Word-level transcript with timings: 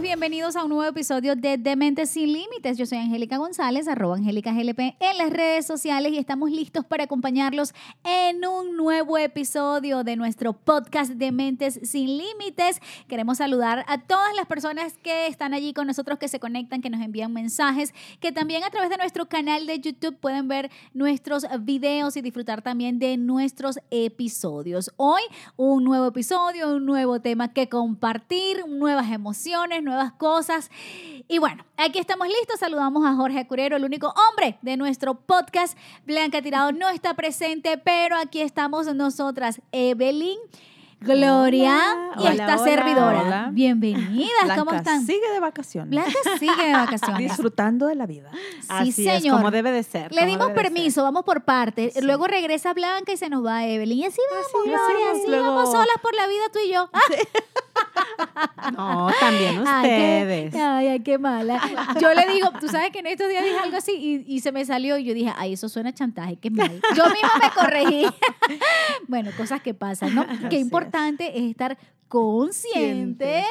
Bienvenidos 0.00 0.56
a 0.56 0.64
un 0.64 0.70
nuevo 0.70 0.90
episodio 0.90 1.36
de 1.36 1.58
Dementes 1.58 2.10
Sin 2.10 2.32
Límites. 2.32 2.78
Yo 2.78 2.86
soy 2.86 2.98
Angélica 2.98 3.36
González, 3.36 3.88
arroba 3.88 4.16
Angélica 4.16 4.52
GLP 4.52 4.96
en 4.98 5.18
las 5.18 5.30
redes 5.30 5.66
sociales 5.66 6.12
y 6.12 6.18
estamos 6.18 6.50
listos 6.50 6.84
para 6.84 7.04
acompañarlos 7.04 7.74
en 8.04 8.44
un 8.46 8.76
nuevo 8.76 9.18
episodio 9.18 10.02
de 10.04 10.16
nuestro 10.16 10.52
podcast 10.52 11.12
Dementes 11.12 11.80
Sin 11.82 12.18
Límites. 12.18 12.80
Queremos 13.08 13.38
saludar 13.38 13.84
a 13.88 13.98
todas 13.98 14.34
las 14.36 14.46
personas 14.46 14.94
que 15.02 15.26
están 15.26 15.54
allí 15.54 15.72
con 15.72 15.86
nosotros, 15.86 16.18
que 16.18 16.28
se 16.28 16.40
conectan, 16.40 16.80
que 16.80 16.90
nos 16.90 17.00
envían 17.00 17.32
mensajes, 17.32 17.94
que 18.20 18.32
también 18.32 18.64
a 18.64 18.70
través 18.70 18.90
de 18.90 18.96
nuestro 18.96 19.26
canal 19.26 19.66
de 19.66 19.80
YouTube 19.80 20.16
pueden 20.16 20.48
ver 20.48 20.70
nuestros 20.94 21.46
videos 21.60 22.16
y 22.16 22.22
disfrutar 22.22 22.62
también 22.62 22.98
de 22.98 23.16
nuestros 23.16 23.78
episodios. 23.90 24.90
Hoy 24.96 25.22
un 25.56 25.84
nuevo 25.84 26.06
episodio, 26.06 26.76
un 26.76 26.86
nuevo 26.86 27.20
tema 27.20 27.52
que 27.52 27.68
compartir, 27.68 28.66
nuevas 28.68 29.10
emociones 29.10 29.71
nuevas 29.80 30.12
cosas. 30.12 30.70
Y 31.28 31.38
bueno, 31.38 31.64
aquí 31.76 31.98
estamos 31.98 32.28
listos. 32.28 32.60
Saludamos 32.60 33.06
a 33.06 33.14
Jorge 33.14 33.46
Curero, 33.46 33.76
el 33.76 33.84
único 33.84 34.12
hombre 34.28 34.58
de 34.60 34.76
nuestro 34.76 35.14
podcast. 35.14 35.78
Blanca 36.04 36.42
Tirado 36.42 36.72
no 36.72 36.90
está 36.90 37.14
presente, 37.14 37.78
pero 37.78 38.16
aquí 38.16 38.40
estamos 38.40 38.94
nosotras, 38.94 39.62
Evelyn. 39.72 40.38
Gloria 41.02 42.12
y 42.18 42.26
esta 42.26 42.58
servidora. 42.58 43.50
Bienvenidas, 43.52 44.56
¿cómo 44.56 44.72
están? 44.72 45.04
Sigue 45.04 45.30
de 45.32 45.40
vacaciones. 45.40 45.90
Blanca 45.90 46.38
sigue 46.38 46.66
de 46.66 46.72
vacaciones. 46.72 47.30
Disfrutando 47.30 47.86
de 47.86 47.94
la 47.94 48.06
vida. 48.06 48.30
Sí, 48.32 48.66
Así 48.68 48.92
señor. 48.92 49.16
Es, 49.16 49.32
como 49.32 49.50
debe 49.50 49.72
de 49.72 49.82
ser. 49.82 50.12
Le 50.12 50.26
dimos 50.26 50.52
permiso, 50.52 51.02
vamos 51.02 51.24
por 51.24 51.44
parte. 51.44 51.92
Luego 52.02 52.26
regresa 52.26 52.72
Blanca 52.72 53.12
y 53.12 53.16
se 53.16 53.28
nos 53.28 53.44
va 53.44 53.66
Evelyn. 53.66 53.98
Y 53.98 54.04
así 54.06 54.20
vamos, 54.30 54.46
Gloria, 54.64 55.10
así 55.12 55.30
vamos 55.30 55.70
solas 55.70 55.96
por 56.00 56.14
la 56.14 56.26
vida 56.26 56.42
tú 56.52 56.58
y 56.64 56.72
yo. 56.72 56.88
No, 58.76 59.10
también 59.20 59.58
ustedes. 59.62 60.54
Ay, 60.54 60.88
ay, 60.88 61.00
qué 61.00 61.18
mala. 61.18 61.60
Yo 62.00 62.12
le 62.14 62.26
digo, 62.32 62.50
tú 62.60 62.68
sabes 62.68 62.90
que 62.90 63.00
en 63.00 63.06
estos 63.06 63.28
días 63.28 63.44
dije 63.44 63.58
algo 63.58 63.76
así 63.76 63.92
y, 63.92 64.34
y 64.34 64.40
se 64.40 64.52
me 64.52 64.64
salió 64.64 64.98
y 64.98 65.04
yo 65.04 65.14
dije, 65.14 65.32
ay, 65.36 65.54
eso 65.54 65.68
suena 65.68 65.92
chantaje, 65.92 66.36
qué 66.36 66.50
mal. 66.50 66.80
Yo 66.96 67.04
misma 67.06 67.32
me 67.40 67.50
corregí. 67.50 68.06
bueno, 69.08 69.30
cosas 69.36 69.62
que 69.62 69.74
pasan, 69.74 70.14
¿no? 70.14 70.26
Qué 70.48 70.58
importante 70.58 71.38
es 71.38 71.50
estar 71.50 71.76
conscientes 72.12 73.46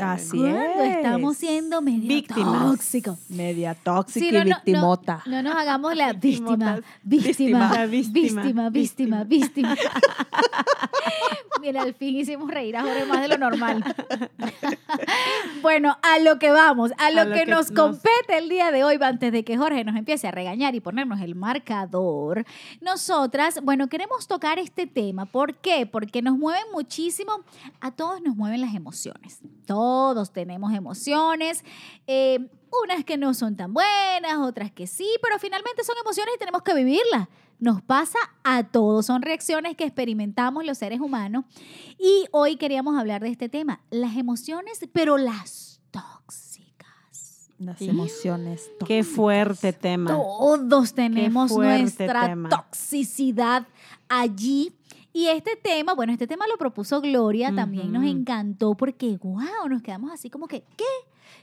Así 0.00 0.36
cuando 0.36 0.82
estamos 0.82 1.36
siendo 1.36 1.80
medio 1.80 2.08
Víctimas. 2.08 2.72
tóxicos. 2.72 3.18
Media 3.30 3.76
tóxica 3.76 4.38
y 4.38 4.44
victimota. 4.44 5.22
No, 5.26 5.40
nos 5.44 5.54
hagamos 5.54 5.94
la 5.94 6.12
víctima, 6.12 6.80
víctima, 7.04 7.86
víctima, 7.86 8.68
víctima, 8.68 9.22
víctima. 9.22 9.76
Mira, 11.60 11.82
al 11.82 11.94
fin 11.94 12.16
hicimos 12.16 12.50
reír 12.50 12.76
a 12.76 12.82
Jorge 12.82 13.04
más 13.04 13.20
de 13.20 13.28
lo 13.28 13.38
normal. 13.38 13.84
bueno, 15.62 15.96
a 16.02 16.18
lo 16.18 16.38
que 16.38 16.50
vamos, 16.50 16.92
a 16.98 17.10
lo, 17.10 17.32
que, 17.32 17.46
nos, 17.46 17.70
compete 17.70 18.38
el 18.38 18.48
día 18.48 18.70
de 18.70 18.84
hoy, 18.84 18.98
antes 19.00 19.32
de 19.32 19.44
que 19.44 19.56
Jorge 19.56 19.84
nos 19.84 19.96
empiece 19.96 20.28
a 20.28 20.30
regañar 20.30 20.74
y 20.74 20.80
ponernos 20.80 21.20
el 21.20 21.34
marcador, 21.34 22.44
nosotras, 22.80 23.60
bueno, 23.62 23.88
queremos 23.88 24.26
tocar 24.26 24.58
este 24.58 24.86
tema. 24.86 25.26
¿Por 25.26 25.56
qué? 25.56 25.86
Porque 25.86 26.22
nos 26.22 26.36
mueven 26.36 26.64
muchísimo, 26.72 27.44
a 27.80 27.90
todos 27.90 28.20
nos 28.22 28.36
mueven 28.36 28.60
las 28.60 28.74
emociones. 28.74 29.40
Todos 29.66 30.32
tenemos 30.32 30.72
emociones. 30.72 31.64
Eh, 32.06 32.50
unas 32.84 33.04
que 33.04 33.16
no 33.16 33.34
son 33.34 33.56
tan 33.56 33.72
buenas, 33.72 34.38
otras 34.38 34.70
que 34.70 34.86
sí, 34.86 35.08
pero 35.22 35.38
finalmente 35.38 35.82
son 35.84 35.96
emociones 36.00 36.34
y 36.36 36.38
tenemos 36.38 36.62
que 36.62 36.74
vivirlas. 36.74 37.28
Nos 37.60 37.82
pasa 37.82 38.18
a 38.42 38.64
todos, 38.64 39.04
son 39.06 39.20
reacciones 39.20 39.76
que 39.76 39.84
experimentamos 39.84 40.64
los 40.64 40.78
seres 40.78 40.98
humanos. 40.98 41.44
Y 41.98 42.24
hoy 42.32 42.56
queríamos 42.56 42.98
hablar 42.98 43.22
de 43.22 43.28
este 43.28 43.50
tema, 43.50 43.80
las 43.90 44.16
emociones, 44.16 44.80
pero 44.92 45.18
las 45.18 45.82
tóxicas. 45.90 47.50
Las 47.58 47.82
emociones 47.82 48.62
tóxicas. 48.78 48.88
Qué 48.88 49.04
fuerte 49.04 49.74
tema. 49.74 50.10
Todos 50.10 50.94
tenemos 50.94 51.52
nuestra 51.52 52.34
toxicidad 52.48 53.66
allí. 54.08 54.72
Y 55.12 55.26
este 55.26 55.56
tema, 55.56 55.92
bueno, 55.92 56.12
este 56.12 56.26
tema 56.26 56.46
lo 56.46 56.56
propuso 56.56 57.00
Gloria, 57.00 57.52
también 57.54 57.92
nos 57.92 58.04
encantó 58.04 58.74
porque, 58.74 59.18
wow, 59.20 59.68
nos 59.68 59.82
quedamos 59.82 60.12
así 60.12 60.30
como 60.30 60.46
que, 60.46 60.62
¿qué? 60.76 60.84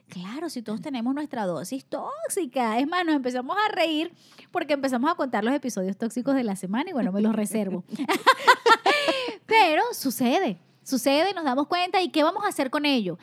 Claro, 0.10 0.50
si 0.50 0.62
todos 0.62 0.82
tenemos 0.82 1.14
nuestra 1.14 1.46
dosis 1.46 1.86
tóxica. 1.86 2.80
Es 2.80 2.88
más, 2.88 3.06
nos 3.06 3.16
empezamos 3.16 3.58
a 3.58 3.76
reír 3.76 4.14
porque 4.52 4.74
empezamos 4.74 5.12
a 5.12 5.16
contar 5.16 5.44
los 5.44 5.54
episodios 5.54 5.98
tóxicos 5.98 6.36
de 6.36 6.44
la 6.44 6.56
semana 6.56 6.90
y 6.90 6.94
bueno, 6.94 7.12
me 7.12 7.22
los 7.22 7.36
reservo. 7.36 7.84
Pero 9.46 9.84
sucede, 9.94 10.58
sucede, 10.84 11.34
nos 11.34 11.44
damos 11.44 11.68
cuenta 11.68 12.02
y 12.02 12.10
¿qué 12.10 12.24
vamos 12.24 12.44
a 12.46 12.48
hacer 12.48 12.70
con 12.70 12.86
ello? 12.86 13.18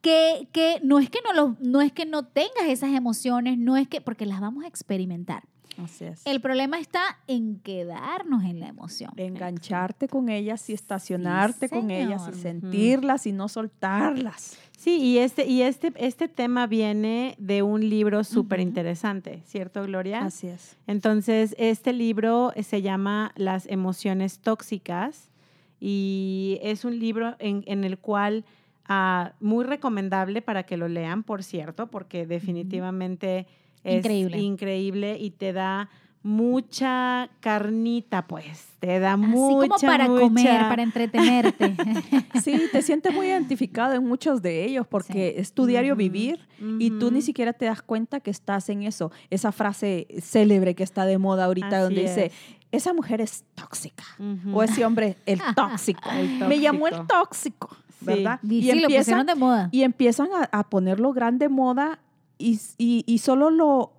Que, 0.00 0.48
que 0.52 0.80
no, 0.82 0.98
es 0.98 1.10
que 1.10 1.20
no, 1.24 1.32
lo, 1.32 1.56
no 1.60 1.80
es 1.80 1.92
que 1.92 2.06
no 2.06 2.24
tengas 2.24 2.66
esas 2.66 2.90
emociones, 2.90 3.58
no 3.58 3.76
es 3.76 3.88
que, 3.88 4.00
porque 4.00 4.26
las 4.26 4.40
vamos 4.40 4.64
a 4.64 4.68
experimentar. 4.68 5.44
Así 5.82 6.04
es. 6.04 6.22
El 6.26 6.40
problema 6.40 6.78
está 6.80 7.18
en 7.28 7.60
quedarnos 7.60 8.42
en 8.44 8.58
la 8.58 8.66
emoción. 8.66 9.12
Engancharte 9.16 10.08
con 10.08 10.28
ellas 10.28 10.68
y 10.70 10.72
estacionarte 10.72 11.68
con 11.68 11.90
ellas 11.90 12.22
y 12.32 12.40
sentirlas 12.40 13.26
y 13.26 13.32
no 13.32 13.48
soltarlas. 13.48 14.58
Sí, 14.78 15.00
y 15.00 15.18
este, 15.18 15.44
y 15.44 15.62
este, 15.62 15.92
este 15.96 16.28
tema 16.28 16.68
viene 16.68 17.34
de 17.38 17.62
un 17.62 17.88
libro 17.90 18.22
súper 18.22 18.60
interesante, 18.60 19.42
¿cierto, 19.44 19.82
Gloria? 19.82 20.20
Así 20.20 20.46
es. 20.46 20.76
Entonces, 20.86 21.56
este 21.58 21.92
libro 21.92 22.52
se 22.62 22.80
llama 22.80 23.32
Las 23.34 23.66
emociones 23.66 24.38
tóxicas 24.38 25.32
y 25.80 26.60
es 26.62 26.84
un 26.84 26.96
libro 27.00 27.34
en, 27.40 27.64
en 27.66 27.82
el 27.82 27.98
cual 27.98 28.44
uh, 28.88 29.30
muy 29.40 29.64
recomendable 29.64 30.42
para 30.42 30.62
que 30.62 30.76
lo 30.76 30.86
lean, 30.86 31.24
por 31.24 31.42
cierto, 31.42 31.88
porque 31.88 32.24
definitivamente 32.24 33.48
es 33.82 33.96
increíble. 33.96 34.38
increíble 34.38 35.16
y 35.18 35.30
te 35.30 35.52
da 35.52 35.90
mucha 36.22 37.30
carnita, 37.40 38.26
pues. 38.26 38.66
Te 38.80 38.98
da 38.98 39.14
Así 39.14 39.22
mucha, 39.22 39.68
como 39.68 39.80
para 39.80 40.06
comer, 40.06 40.60
para 40.68 40.82
entretenerte. 40.82 41.74
sí, 42.42 42.60
te 42.70 42.82
sientes 42.82 43.12
muy 43.12 43.26
identificado 43.26 43.94
en 43.94 44.06
muchos 44.06 44.42
de 44.42 44.64
ellos 44.64 44.86
porque 44.86 45.34
es 45.38 45.52
tu 45.52 45.66
diario 45.66 45.96
vivir 45.96 46.46
y 46.78 46.90
tú 46.98 47.10
ni 47.10 47.22
siquiera 47.22 47.52
te 47.52 47.66
das 47.66 47.82
cuenta 47.82 48.20
que 48.20 48.30
estás 48.30 48.68
en 48.68 48.82
eso. 48.82 49.10
Esa 49.30 49.52
frase 49.52 50.06
célebre 50.20 50.74
que 50.74 50.84
está 50.84 51.06
de 51.06 51.18
moda 51.18 51.46
ahorita 51.46 51.82
donde 51.82 52.02
dice, 52.02 52.32
esa 52.70 52.92
mujer 52.92 53.20
es 53.20 53.44
tóxica. 53.54 54.04
O 54.52 54.62
ese 54.62 54.84
hombre, 54.84 55.16
el 55.26 55.40
tóxico. 55.56 56.10
Me 56.46 56.60
llamó 56.60 56.88
el 56.88 57.06
tóxico, 57.06 57.76
¿verdad? 58.00 58.40
Y, 58.42 58.70
empiezan, 58.70 59.26
de 59.26 59.34
moda. 59.34 59.68
Y 59.72 59.82
empiezan 59.82 60.28
a, 60.50 60.68
ponerlo 60.68 61.12
grande 61.12 61.48
moda 61.48 61.98
y, 62.38 62.60
y 62.78 63.18
solo 63.18 63.50
lo 63.50 63.97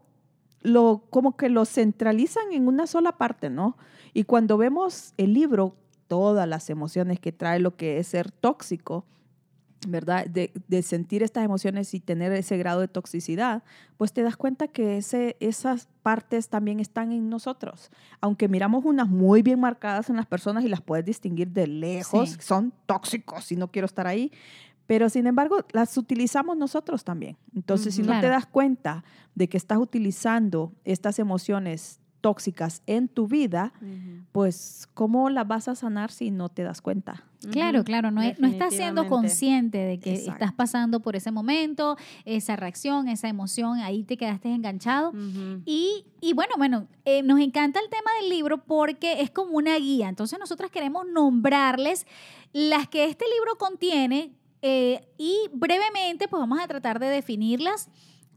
lo, 0.62 1.04
como 1.10 1.38
que 1.38 1.50
lo 1.50 1.66
centralizan 1.66 2.52
en 2.52 2.68
una 2.68 2.88
sola 2.88 3.14
parte, 3.14 3.50
¿no? 3.50 3.78
Y 4.14 4.24
cuando 4.24 4.58
vemos 4.58 5.14
el 5.18 5.34
libro, 5.34 5.76
todas 6.08 6.48
las 6.48 6.70
emociones 6.70 7.20
que 7.20 7.32
trae 7.32 7.60
lo 7.60 7.76
que 7.76 8.00
es 8.00 8.08
ser 8.08 8.32
tóxico, 8.32 9.06
¿verdad? 9.88 10.26
De, 10.26 10.52
sentir 10.82 11.24
estas 11.24 11.46
emociones 11.46 11.94
y 11.94 12.00
tener 12.00 12.34
ese 12.34 12.58
grado 12.58 12.82
de 12.82 12.88
toxicidad, 12.88 13.64
pues 13.98 14.12
te 14.12 14.24
das 14.24 14.36
cuenta 14.36 14.68
que 14.68 14.98
ese, 14.98 15.38
esas 15.40 15.88
partes 16.04 16.50
también 16.50 16.80
están 16.80 17.12
en 17.12 17.30
nosotros. 17.30 17.92
Aunque 18.20 18.48
miramos 18.48 18.84
unas 18.84 19.08
muy 19.08 19.42
bien 19.42 19.60
marcadas 19.60 20.10
en 20.10 20.18
las 20.18 20.26
personas 20.26 20.66
y 20.66 20.68
las 20.68 20.82
puedes 20.82 21.06
distinguir 21.06 21.50
de 21.52 21.68
lejos, 21.68 22.38
son 22.42 22.74
tóxicos 22.86 23.52
y 23.52 23.56
no 23.56 23.70
quiero 23.70 23.86
estar 23.86 24.08
ahí, 24.08 24.32
pero 24.90 25.08
sin 25.08 25.28
embargo 25.28 25.64
las 25.72 25.96
utilizamos 26.00 26.58
nosotros 26.58 27.04
también. 27.04 27.38
Entonces, 27.56 27.94
si 27.94 28.02
no 28.02 28.20
te 28.20 28.28
das 28.28 28.48
cuenta 28.48 29.04
de 29.36 29.48
que 29.48 29.56
estás 29.56 29.78
utilizando 29.78 30.74
estas 30.84 31.20
emociones 31.20 32.00
tóxicas 32.22 32.82
en 32.88 33.08
tu 33.08 33.28
vida, 33.28 33.72
pues 34.32 34.90
¿cómo 34.96 35.30
las 35.30 35.48
vas 35.48 35.68
a 35.68 35.76
sanar 35.76 36.10
si 36.10 36.32
no 36.32 36.50
te 36.50 36.64
das 36.64 36.82
cuenta? 36.82 37.24
Claro, 37.52 37.84
claro, 37.84 38.10
no, 38.10 38.22
no 38.40 38.48
estás 38.48 38.74
siendo 38.74 39.06
consciente 39.06 39.78
de 39.78 40.00
que 40.00 40.14
estás 40.14 40.54
pasando 40.54 41.02
por 41.02 41.16
ese 41.16 41.30
momento, 41.30 41.96
esa 42.26 42.56
reacción, 42.56 43.10
esa 43.10 43.30
emoción, 43.30 43.78
ahí 43.82 44.04
te 44.04 44.18
quedaste 44.18 44.52
enganchado. 44.52 45.14
y, 45.66 46.04
y, 46.20 46.34
bueno, 46.34 46.56
bueno, 46.58 46.88
eh, 47.06 47.22
nos 47.22 47.40
encanta 47.40 47.80
el 47.80 47.92
tema 47.92 48.10
del 48.22 48.32
libro 48.32 48.64
porque 48.66 49.22
es 49.22 49.30
como 49.30 49.52
una 49.56 49.78
guía, 49.78 50.10
entonces 50.10 50.40
nosotras 50.40 50.72
queremos 50.72 51.06
nombrarles 51.06 52.08
las 52.54 52.88
que 52.88 53.06
este 53.06 53.26
libro 53.38 53.56
contiene, 53.60 54.34
eh, 54.62 55.02
y 55.18 55.36
brevemente, 55.54 56.28
pues 56.28 56.40
vamos 56.40 56.60
a 56.60 56.68
tratar 56.68 57.00
de 57.00 57.08
definirlas 57.08 57.90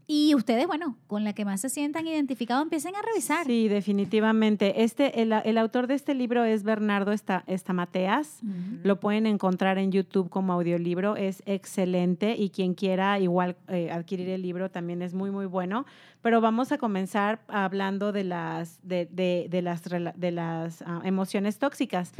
Y 0.05 0.35
ustedes, 0.35 0.67
bueno, 0.67 0.97
con 1.07 1.23
la 1.23 1.31
que 1.31 1.45
más 1.45 1.61
se 1.61 1.69
sientan 1.69 2.05
identificados, 2.05 2.61
empiecen 2.63 2.93
a 2.93 3.01
revisar. 3.01 3.45
Sí, 3.45 3.69
definitivamente. 3.69 4.83
Este, 4.83 5.21
el, 5.21 5.31
el 5.31 5.57
autor 5.57 5.87
de 5.87 5.93
este 5.93 6.13
libro 6.13 6.43
es 6.43 6.63
Bernardo 6.63 7.13
Esta- 7.13 7.45
Estamateas. 7.47 8.39
Ujú. 8.43 8.79
Lo 8.83 8.99
pueden 8.99 9.25
encontrar 9.27 9.77
en 9.77 9.93
YouTube 9.93 10.29
como 10.29 10.51
audiolibro. 10.51 11.15
Es 11.15 11.41
excelente 11.45 12.35
y 12.37 12.49
quien 12.49 12.73
quiera 12.73 13.17
igual 13.17 13.55
eh, 13.69 13.91
adquirir 13.91 14.27
el 14.27 14.41
libro 14.41 14.69
también 14.69 15.01
es 15.01 15.13
muy, 15.13 15.31
muy 15.31 15.45
bueno. 15.45 15.85
Pero 16.21 16.41
vamos 16.41 16.73
a 16.73 16.77
comenzar 16.77 17.39
hablando 17.47 18.11
de 18.11 18.25
las, 18.25 18.79
de, 18.83 19.05
de- 19.09 19.47
de 19.49 19.61
las, 19.61 19.83
de 19.83 20.31
las 20.31 20.81
ah, 20.85 21.01
emociones 21.05 21.59
tóxicas. 21.59 22.11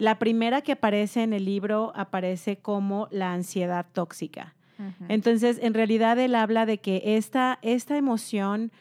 La 0.00 0.18
primera 0.18 0.62
que 0.62 0.72
aparece 0.72 1.22
en 1.22 1.34
el 1.34 1.44
libro 1.44 1.92
aparece 1.94 2.56
como 2.56 3.06
la 3.10 3.34
ansiedad 3.34 3.84
tóxica. 3.92 4.54
Entonces, 5.08 5.58
en 5.60 5.74
realidad 5.74 6.18
él 6.18 6.34
habla 6.34 6.64
de 6.64 6.78
que 6.78 7.02
esta, 7.04 7.58
esta 7.60 7.98
emoción 7.98 8.72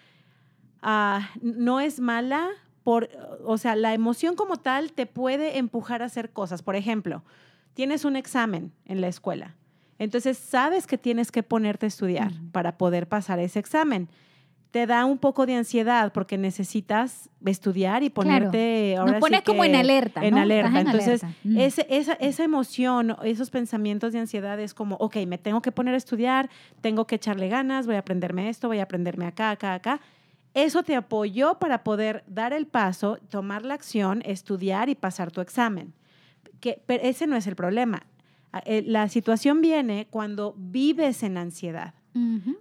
ah, 0.82 1.30
no 1.42 1.82
es 1.82 2.00
mala, 2.00 2.48
por, 2.84 3.10
o 3.44 3.58
sea, 3.58 3.76
la 3.76 3.94
emoción 3.94 4.38
como 4.38 4.56
tal 4.56 4.94
te 4.94 5.06
puede 5.06 5.58
empujar 5.58 6.02
a 6.02 6.06
hacer 6.06 6.30
cosas. 6.30 6.64
Por 6.64 6.78
ejemplo, 6.78 7.22
tienes 7.74 8.06
un 8.06 8.16
examen 8.16 8.72
en 8.86 9.02
la 9.02 9.10
escuela. 9.10 9.58
Entonces, 9.98 10.38
sabes 10.38 10.88
que 10.88 10.98
tienes 10.98 11.34
que 11.34 11.44
ponerte 11.44 11.86
a 11.86 11.90
estudiar 11.90 12.32
para 12.54 12.78
poder 12.78 13.10
pasar 13.10 13.40
ese 13.40 13.60
examen. 13.60 14.08
Te 14.72 14.86
da 14.86 15.06
un 15.06 15.18
poco 15.18 15.48
de 15.48 15.56
ansiedad 15.56 16.12
porque 16.14 16.38
necesitas 16.38 17.28
estudiar 17.44 18.04
y 18.04 18.12
Claro. 18.12 18.28
ponerte 18.30 18.96
ahora 18.98 19.14
Nos 19.14 19.18
sí 19.18 19.22
pones 19.22 19.42
como 19.42 19.64
en 19.64 19.76
alerta. 19.76 20.24
En 20.24 20.36
¿no? 20.36 20.42
alerta. 20.42 20.68
Estás 20.68 20.82
en 20.82 20.88
Entonces, 20.88 21.24
alerta. 21.24 21.40
Mm. 21.44 21.58
ese- 21.58 21.88
esa, 21.90 22.14
esa 22.14 22.44
emoción, 22.44 23.16
esos 23.24 23.50
pensamientos 23.50 24.14
de 24.14 24.20
ansiedad 24.20 24.60
es 24.60 24.76
como, 24.76 24.96
ok, 24.98 25.16
me 25.26 25.40
tengo 25.40 25.62
que 25.64 25.72
poner 25.72 25.96
a 25.96 25.98
estudiar, 25.98 26.50
tengo 26.82 27.08
que 27.08 27.16
echarle 27.16 27.50
ganas, 27.50 27.88
voy 27.88 27.96
a 27.96 28.00
aprenderme 28.00 28.48
esto, 28.50 28.68
voy 28.68 28.78
a 28.78 28.84
aprenderme 28.84 29.26
acá, 29.26 29.50
acá, 29.50 29.74
acá. 29.74 30.02
Eso 30.54 30.84
te 30.84 30.96
apoyó 30.96 31.56
para 31.58 31.84
poder 31.84 32.24
dar 32.28 32.54
el 32.54 32.68
paso, 32.68 33.18
tomar 33.30 33.66
la 33.66 33.74
acción, 33.74 34.22
estudiar 34.24 34.88
y 34.90 34.94
pasar 34.96 35.32
tu 35.32 35.42
examen. 35.42 35.94
Que, 36.60 36.80
pero 36.86 37.04
ese 37.04 37.26
no 37.26 37.36
es 37.36 37.48
el 37.48 37.56
problema. 37.56 38.04
Eh, 38.66 38.84
La 38.86 39.08
situación 39.10 39.62
viene 39.62 40.08
cuando 40.12 40.54
vives 40.58 41.24
en 41.24 41.38
ansiedad 41.38 41.94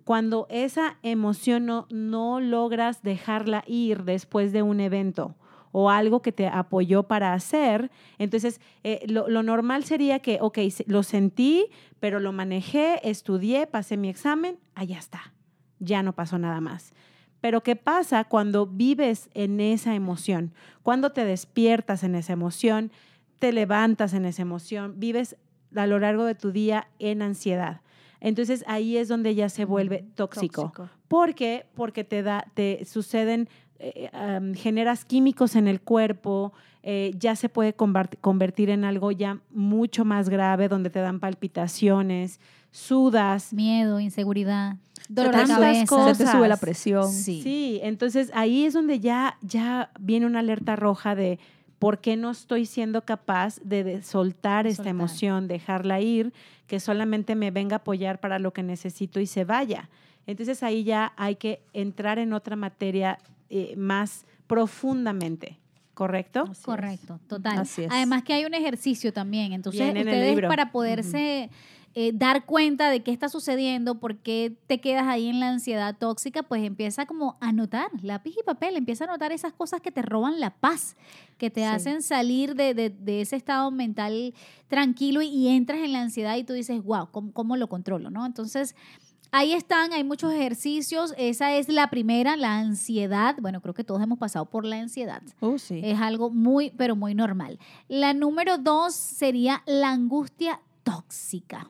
Cuando 0.04 0.46
esa 0.50 0.98
emoción 1.02 1.66
no, 1.66 2.40
logras 2.40 3.02
dejarla 3.02 3.64
ir 3.66 4.04
después 4.04 4.52
de 4.52 4.62
un 4.62 4.80
evento 4.80 5.34
o 5.72 5.90
algo 5.90 6.22
que 6.22 6.32
te 6.32 6.46
apoyó 6.46 7.04
para 7.04 7.34
hacer, 7.34 7.90
entonces 8.18 8.60
eh, 8.84 9.04
lo, 9.08 9.42
normal 9.42 9.84
sería 9.84 10.20
que, 10.20 10.38
ok, 10.40 10.58
lo 10.86 11.02
sentí, 11.02 11.66
pero 12.00 12.20
lo 12.20 12.32
manejé, 12.32 13.00
estudié, 13.08 13.66
pasé 13.66 13.96
mi 13.96 14.08
examen, 14.08 14.58
allá 14.74 14.98
está, 14.98 15.32
ya 15.78 16.02
no 16.02 16.14
pasó 16.14 16.38
nada 16.38 16.60
más. 16.60 16.94
Pero 17.40 17.62
¿qué 17.62 17.76
pasa 17.76 18.24
cuando 18.24 18.66
vives 18.66 19.30
en 19.34 19.60
esa 19.60 19.94
emoción? 19.94 20.52
Cuando 20.82 21.10
te 21.12 21.24
despiertas 21.24 22.02
en 22.02 22.14
esa 22.14 22.32
emoción, 22.32 22.90
te 23.38 23.52
levantas 23.52 24.14
en 24.14 24.24
esa 24.24 24.42
emoción, 24.42 24.94
vives 24.98 25.36
a 25.76 25.86
lo 25.86 25.98
largo 25.98 26.24
de 26.24 26.34
tu 26.34 26.50
día 26.50 26.88
en 26.98 27.22
ansiedad. 27.22 27.82
Entonces 28.20 28.64
ahí 28.66 28.96
es 28.96 29.08
donde 29.08 29.34
ya 29.34 29.48
se 29.48 29.64
vuelve 29.64 30.04
tóxico. 30.14 30.72
¿Por 31.08 31.34
qué? 31.34 31.66
Porque 31.74 32.04
te 32.04 32.22
da, 32.22 32.46
te 32.54 32.84
suceden, 32.84 33.48
eh, 33.78 34.10
am, 34.12 34.54
generas 34.54 35.04
químicos 35.04 35.54
en 35.56 35.68
el 35.68 35.80
cuerpo, 35.80 36.52
eh, 36.82 37.12
ya 37.18 37.36
se 37.36 37.48
puede 37.48 37.76
convert- 37.76 38.18
convertir 38.20 38.70
en 38.70 38.84
algo 38.84 39.10
ya 39.12 39.40
mucho 39.50 40.04
más 40.04 40.28
grave, 40.28 40.68
donde 40.68 40.90
te 40.90 40.98
dan 41.00 41.20
palpitaciones, 41.20 42.40
sudas. 42.70 43.52
Miedo, 43.52 44.00
inseguridad, 44.00 44.76
dolor 45.08 45.32
de 45.32 45.38
tantas 45.38 45.56
cabeza. 45.58 45.86
cosas. 45.86 46.18
Se 46.18 46.24
te 46.24 46.30
sube 46.30 46.48
la 46.48 46.56
presión. 46.56 47.10
Sí. 47.10 47.40
Sí, 47.42 47.80
entonces 47.82 48.30
ahí 48.34 48.64
es 48.64 48.74
donde 48.74 49.00
ya, 49.00 49.38
ya 49.42 49.90
viene 50.00 50.26
una 50.26 50.40
alerta 50.40 50.76
roja 50.76 51.14
de 51.14 51.38
por 51.78 51.98
qué 51.98 52.16
no 52.16 52.30
estoy 52.30 52.66
siendo 52.66 53.02
capaz 53.02 53.60
de, 53.62 53.84
de 53.84 54.02
soltar 54.02 54.66
esta 54.66 54.82
soltar. 54.82 54.90
emoción, 54.90 55.48
dejarla 55.48 56.00
ir, 56.00 56.32
que 56.66 56.80
solamente 56.80 57.34
me 57.34 57.50
venga 57.50 57.76
a 57.76 57.78
apoyar 57.78 58.20
para 58.20 58.38
lo 58.38 58.52
que 58.52 58.62
necesito 58.62 59.20
y 59.20 59.26
se 59.26 59.44
vaya. 59.44 59.88
Entonces 60.26 60.62
ahí 60.62 60.84
ya 60.84 61.12
hay 61.16 61.36
que 61.36 61.62
entrar 61.72 62.18
en 62.18 62.32
otra 62.32 62.56
materia 62.56 63.18
eh, 63.48 63.74
más 63.76 64.26
profundamente, 64.46 65.58
¿correcto? 65.98 66.42
Así 66.42 66.52
es. 66.52 66.58
Correcto, 66.60 67.20
total. 67.28 67.58
Así 67.58 67.82
es. 67.82 67.88
Además 67.90 68.22
que 68.22 68.32
hay 68.34 68.44
un 68.44 68.54
ejercicio 68.54 69.12
también. 69.12 69.52
Entonces, 69.52 69.82
Viene 69.82 70.00
en 70.00 70.08
el 70.08 70.14
ustedes 70.14 70.30
libro. 70.30 70.48
para 70.48 70.70
poderse 70.70 71.50
eh, 71.94 72.12
dar 72.14 72.44
cuenta 72.44 72.90
de 72.90 73.02
qué 73.02 73.10
está 73.10 73.28
sucediendo, 73.28 73.98
por 73.98 74.18
qué 74.18 74.54
te 74.68 74.80
quedas 74.80 75.06
ahí 75.08 75.26
en 75.28 75.40
la 75.40 75.48
ansiedad 75.48 75.96
tóxica, 75.98 76.44
pues 76.44 76.62
empieza 76.62 77.06
como 77.06 77.36
a 77.40 77.50
notar, 77.50 77.88
lápiz 78.02 78.34
y 78.38 78.42
papel, 78.44 78.76
empieza 78.76 79.04
a 79.04 79.06
notar 79.08 79.32
esas 79.32 79.52
cosas 79.52 79.80
que 79.80 79.90
te 79.90 80.02
roban 80.02 80.38
la 80.38 80.50
paz, 80.50 80.96
que 81.38 81.50
te 81.50 81.62
Sí. 81.62 81.66
hacen 81.66 82.02
salir 82.02 82.54
de, 82.54 82.74
de- 82.74 82.90
de 82.90 83.22
ese 83.22 83.34
estado 83.34 83.70
mental 83.72 84.34
tranquilo 84.68 85.22
y, 85.22 85.26
y 85.28 85.48
entras 85.48 85.80
en 85.80 85.92
la 85.92 86.02
ansiedad 86.02 86.36
y 86.36 86.44
tú 86.44 86.52
dices, 86.52 86.84
wow, 86.84 87.08
¿cómo, 87.10 87.32
cómo 87.32 87.56
lo 87.56 87.68
controlo? 87.68 88.10
¿no? 88.10 88.24
Entonces... 88.24 88.76
Ahí 89.30 89.52
están, 89.52 89.92
hay 89.92 90.04
muchos 90.04 90.32
ejercicios. 90.32 91.14
Esa 91.18 91.54
es 91.54 91.68
la 91.68 91.90
primera, 91.90 92.36
la 92.36 92.58
ansiedad. 92.58 93.36
Bueno, 93.40 93.60
creo 93.60 93.74
que 93.74 93.84
todos 93.84 94.02
hemos 94.02 94.18
pasado 94.18 94.46
por 94.46 94.64
la 94.64 94.76
ansiedad. 94.80 95.22
Oh, 95.40 95.58
sí. 95.58 95.80
Es 95.84 96.00
algo 96.00 96.30
muy, 96.30 96.70
pero 96.70 96.96
muy 96.96 97.14
normal. 97.14 97.58
La 97.88 98.14
número 98.14 98.56
dos 98.58 98.94
sería 98.94 99.62
la 99.66 99.90
angustia 99.90 100.60
tóxica. 100.82 101.68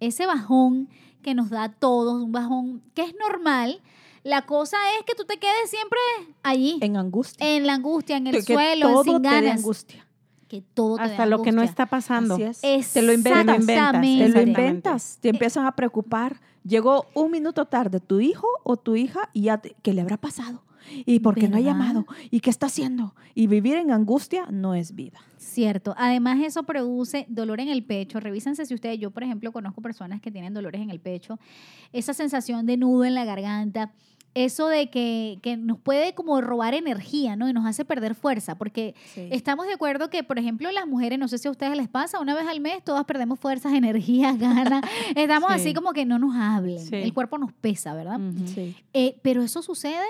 Ese 0.00 0.24
bajón 0.26 0.88
que 1.22 1.34
nos 1.34 1.50
da 1.50 1.64
a 1.64 1.72
todos, 1.72 2.22
un 2.22 2.32
bajón 2.32 2.82
que 2.94 3.02
es 3.02 3.14
normal. 3.28 3.80
La 4.22 4.42
cosa 4.46 4.78
es 4.98 5.04
que 5.04 5.14
tú 5.14 5.24
te 5.26 5.36
quedes 5.38 5.68
siempre 5.68 5.98
allí, 6.42 6.78
en, 6.80 6.92
en 6.92 6.96
angustia. 6.96 7.60
la 7.60 7.74
angustia, 7.74 8.16
en 8.16 8.26
el 8.28 8.36
Que- 8.44 8.54
suelo, 8.54 8.88
todo 8.88 9.04
sin 9.04 9.22
te 9.22 9.28
ganas. 9.28 9.58
angustia. 9.58 10.06
Que 10.48 10.62
todo 10.62 10.96
te 10.96 11.02
Hasta 11.02 11.26
lo 11.26 11.42
que 11.42 11.52
no 11.52 11.62
está 11.62 11.84
pasando. 11.86 12.36
Así 12.36 12.44
es. 12.62 12.92
Te 12.92 13.02
lo 13.02 13.12
inventas. 13.12 13.66
Te 13.66 14.28
lo 14.28 14.40
inventas. 14.40 15.18
Te 15.20 15.28
empiezan 15.30 15.66
a 15.66 15.72
preocupar. 15.76 16.40
Llegó 16.64 17.06
un 17.14 17.30
minuto 17.30 17.66
tarde 17.66 18.00
tu 18.00 18.20
hijo 18.20 18.46
o 18.62 18.76
tu 18.76 18.96
hija 18.96 19.28
y 19.32 19.42
ya 19.42 19.58
te- 19.58 19.76
¿qué 19.82 19.92
le 19.92 20.00
habrá 20.00 20.16
pasado? 20.16 20.62
¿Y 21.06 21.20
por 21.20 21.34
qué 21.34 21.48
no 21.48 21.56
ha 21.56 21.60
llamado? 21.60 22.06
¿Y 22.30 22.40
qué 22.40 22.50
está 22.50 22.66
haciendo? 22.66 23.14
Y 23.34 23.46
vivir 23.46 23.76
en 23.76 23.90
angustia 23.90 24.46
no 24.50 24.74
es 24.74 24.94
vida. 24.94 25.18
Cierto. 25.38 25.94
Además, 25.96 26.38
eso 26.44 26.64
produce 26.64 27.24
dolor 27.28 27.60
en 27.60 27.68
el 27.68 27.84
pecho. 27.84 28.20
Revísense 28.20 28.66
si 28.66 28.74
ustedes, 28.74 28.98
yo 28.98 29.10
por 29.10 29.22
ejemplo, 29.22 29.50
conozco 29.50 29.80
personas 29.80 30.20
que 30.20 30.30
tienen 30.30 30.52
dolores 30.52 30.82
en 30.82 30.90
el 30.90 31.00
pecho, 31.00 31.38
esa 31.92 32.12
sensación 32.12 32.66
de 32.66 32.76
nudo 32.76 33.04
en 33.06 33.14
la 33.14 33.24
garganta, 33.24 33.92
eso 34.34 34.66
de 34.68 34.90
que, 34.90 35.38
que 35.42 35.56
nos 35.56 35.78
puede 35.78 36.14
como 36.14 36.40
robar 36.40 36.74
energía, 36.74 37.36
¿no? 37.36 37.48
Y 37.48 37.52
nos 37.52 37.66
hace 37.66 37.84
perder 37.84 38.14
fuerza, 38.16 38.56
porque 38.56 38.94
estamos 39.16 39.66
de 39.66 39.74
acuerdo 39.74 40.10
que, 40.10 40.24
por 40.24 40.38
ejemplo, 40.38 40.70
las 40.72 40.86
mujeres, 40.88 41.18
no 41.18 41.28
sé 41.28 41.38
si 41.38 41.46
a 41.46 41.50
ustedes 41.52 41.76
les 41.76 41.88
pasa, 41.88 42.18
una 42.20 42.34
vez 42.34 42.46
al 42.48 42.60
mes 42.60 42.82
todas 42.82 43.04
perdemos 43.04 43.38
fuerzas, 43.38 43.72
energías, 43.74 44.36
ganas. 44.38 44.82
Estamos 45.14 45.50
Sí. 45.52 45.60
así 45.60 45.74
como 45.74 45.92
que 45.92 46.04
no 46.04 46.18
nos 46.18 46.34
hablen. 46.34 46.80
Sí. 46.80 46.96
El 46.96 47.12
cuerpo 47.14 47.38
nos 47.38 47.52
pesa, 47.52 47.94
¿verdad? 47.94 48.18
Ujú. 48.20 48.46
Sí. 48.48 48.76
Eh, 48.92 49.20
pero 49.22 49.42
eso 49.42 49.62
sucede 49.62 50.04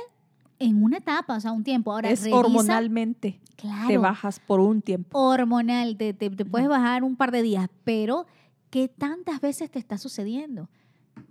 en 0.58 0.82
una 0.82 0.98
etapa, 0.98 1.36
o 1.36 1.40
sea, 1.40 1.52
un 1.52 1.64
tiempo. 1.64 1.92
Ahora, 1.92 2.08
es 2.10 2.22
revisa- 2.24 2.36
hormonalmente. 2.38 3.40
Claro 3.56 3.88
Te 3.88 3.98
bajas 3.98 4.40
por 4.40 4.60
un 4.60 4.80
tiempo. 4.82 5.18
hormonal, 5.18 5.96
te, 5.96 6.14
te- 6.14 6.30
te 6.30 6.44
puedes 6.44 6.66
bajar 6.68 7.04
un 7.04 7.16
par 7.16 7.30
de 7.30 7.42
días, 7.42 7.68
pero 7.84 8.26
¿qué 8.70 8.88
tantas 8.88 9.40
veces 9.40 9.70
te 9.70 9.78
está 9.78 9.98
sucediendo? 9.98 10.68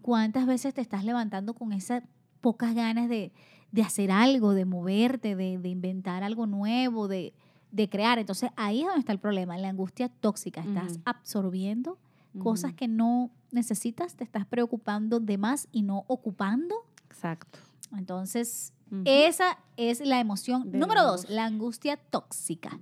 ¿Cuántas 0.01 0.45
veces 0.45 0.73
te 0.73 0.81
estás 0.81 1.03
levantando 1.03 1.53
con 1.53 1.73
esas 1.73 2.03
pocas 2.43 2.75
ganas 2.75 3.09
de, 3.09 3.31
de 3.71 3.81
hacer 3.81 4.11
algo, 4.11 4.53
de 4.53 4.65
moverte, 4.65 5.35
de, 5.35 5.57
de 5.57 5.69
inventar 5.69 6.21
algo 6.23 6.45
nuevo, 6.45 7.07
de, 7.07 7.33
de 7.71 7.89
crear? 7.89 8.19
Entonces 8.19 8.51
ahí 8.57 8.81
es 8.81 8.85
donde 8.85 8.99
está 8.99 9.13
el 9.13 9.19
problema, 9.19 9.57
la 9.57 9.69
angustia 9.69 10.09
tóxica. 10.09 10.61
Estás 10.61 10.99
absorbiendo 11.05 11.97
cosas 12.39 12.73
que 12.73 12.87
no 12.87 13.31
necesitas, 13.51 14.15
te 14.15 14.23
estás 14.23 14.45
preocupando 14.45 15.19
de 15.19 15.37
más 15.37 15.67
y 15.71 15.83
no 15.83 16.03
ocupando. 16.07 16.75
Exacto. 17.05 17.59
Entonces, 17.95 18.73
esa 19.05 19.59
es 19.77 20.01
la 20.01 20.19
emoción 20.19 20.71
De 20.71 20.77
número 20.77 21.03
dos, 21.03 21.29
la 21.29 21.45
angustia 21.45 21.95
tóxica. 21.97 22.79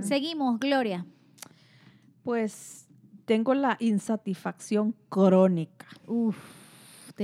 Seguimos, 0.00 0.58
Gloria. 0.60 1.06
Pues 2.22 2.86
tengo 3.24 3.54
la 3.54 3.76
insatisfacción 3.78 4.94
crónica. 5.08 5.86
Uf, 6.06 6.36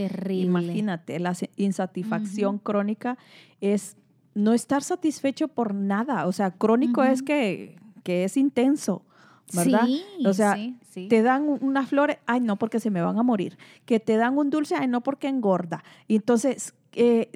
terrible. 0.08 0.42
Imagínate, 0.62 1.18
la 1.18 1.34
insatisfacción 1.56 2.58
crónica 2.58 3.16
es 3.60 3.96
no 4.34 4.52
estar 4.52 4.82
satisfecho 4.82 5.48
por 5.48 5.74
nada. 5.74 6.26
O 6.26 6.32
sea, 6.32 6.50
crónico 6.50 7.02
es 7.04 7.22
que, 7.22 7.76
que 8.02 8.24
es 8.24 8.36
intenso, 8.36 9.02
¿verdad? 9.54 9.86
Sí, 9.86 10.04
O 10.26 10.32
sea, 10.34 10.54
sí, 10.54 10.76
sí. 10.90 11.08
Te 11.08 11.22
dan 11.22 11.48
un- 11.48 11.58
unas 11.62 11.88
flores, 11.88 12.18
ay 12.26 12.40
no, 12.40 12.56
porque 12.56 12.78
se 12.80 12.90
me 12.90 13.00
van 13.00 13.18
a 13.18 13.22
morir. 13.22 13.56
Que 13.86 13.98
te 14.00 14.16
dan 14.16 14.36
un 14.36 14.50
dulce, 14.50 14.74
ay 14.74 14.88
no, 14.88 15.00
porque 15.02 15.28
engorda. 15.28 15.82
Y 16.08 16.16
entonces, 16.16 16.74
eh, 16.92 17.30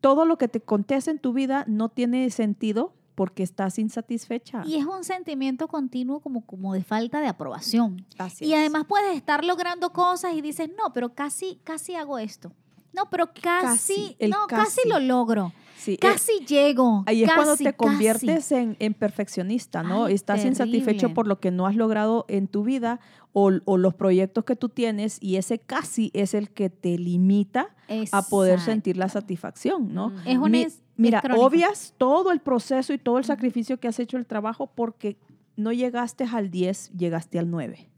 todo 0.00 0.24
lo 0.24 0.38
que 0.38 0.48
te 0.48 0.58
acontece 0.58 1.10
en 1.12 1.18
tu 1.18 1.32
vida 1.32 1.64
no 1.68 1.88
tiene 1.88 2.28
sentido 2.30 2.92
porque 3.14 3.42
estás 3.42 3.78
insatisfecha. 3.78 4.62
Y 4.66 4.76
es 4.76 4.86
un 4.86 5.04
sentimiento 5.04 5.68
continuo 5.68 6.20
como, 6.20 6.44
como 6.46 6.74
de 6.74 6.82
falta 6.82 7.20
de 7.20 7.28
aprobación. 7.28 8.04
Así 8.18 8.44
Y 8.46 8.52
es. 8.54 8.58
además 8.60 8.84
puedes 8.88 9.16
estar 9.16 9.44
logrando 9.44 9.92
cosas 9.92 10.34
y 10.34 10.40
dices, 10.40 10.70
no, 10.78 10.92
pero 10.92 11.14
casi, 11.14 11.58
casi 11.64 11.94
hago 11.94 12.18
esto. 12.18 12.52
No, 12.94 13.08
pero 13.08 13.28
casi, 13.32 14.14
Casi, 14.18 14.28
no, 14.28 14.46
casi. 14.48 14.76
casi. 14.82 14.88
lo 14.88 14.98
logro. 15.00 15.52
Sí, 15.78 15.94
eh, 15.94 15.98
Casi 15.98 16.32
llego. 16.46 17.02
Ahí 17.06 17.24
es 17.24 17.32
cuando 17.32 17.52
casi, 17.52 17.64
te 17.64 17.72
casi. 17.72 17.76
conviertes 17.90 18.52
en, 18.52 18.76
en 18.78 18.94
perfeccionista, 18.94 19.82
¿no? 19.82 20.04
Ay, 20.04 20.14
Estás 20.14 20.44
insatisfecho 20.44 21.12
por 21.14 21.26
lo 21.26 21.40
que 21.40 21.50
no 21.50 21.66
has 21.66 21.74
logrado 21.74 22.24
en 22.28 22.46
tu 22.48 22.62
vida 22.62 23.00
o, 23.32 23.50
o 23.64 23.78
los 23.78 23.94
proyectos 23.94 24.44
que 24.44 24.54
tú 24.56 24.68
tienes 24.68 25.16
y 25.20 25.36
ese 25.36 25.58
casi 25.58 26.10
es 26.14 26.34
el 26.34 26.50
que 26.50 26.68
te 26.70 26.98
limita 26.98 27.74
a 28.12 28.22
poder 28.22 28.60
sentir 28.60 28.96
la 28.98 29.08
satisfacción, 29.08 29.92
¿no? 29.94 30.12
Es 30.26 30.36
una 30.36 30.48
Mi- 30.50 30.66
Mira, 30.96 31.22
obvias 31.36 31.94
todo 31.98 32.32
el 32.32 32.40
proceso 32.40 32.92
y 32.92 32.98
todo 32.98 33.18
el 33.18 33.24
sacrificio 33.24 33.78
que 33.80 33.88
has 33.88 33.98
hecho 33.98 34.16
el 34.16 34.26
trabajo 34.26 34.66
porque 34.74 35.16
no 35.56 35.72
llegaste 35.72 36.24
al 36.24 36.50
10, 36.50 36.92
llegaste 36.96 37.38
al 37.38 37.50
9. 37.50 37.88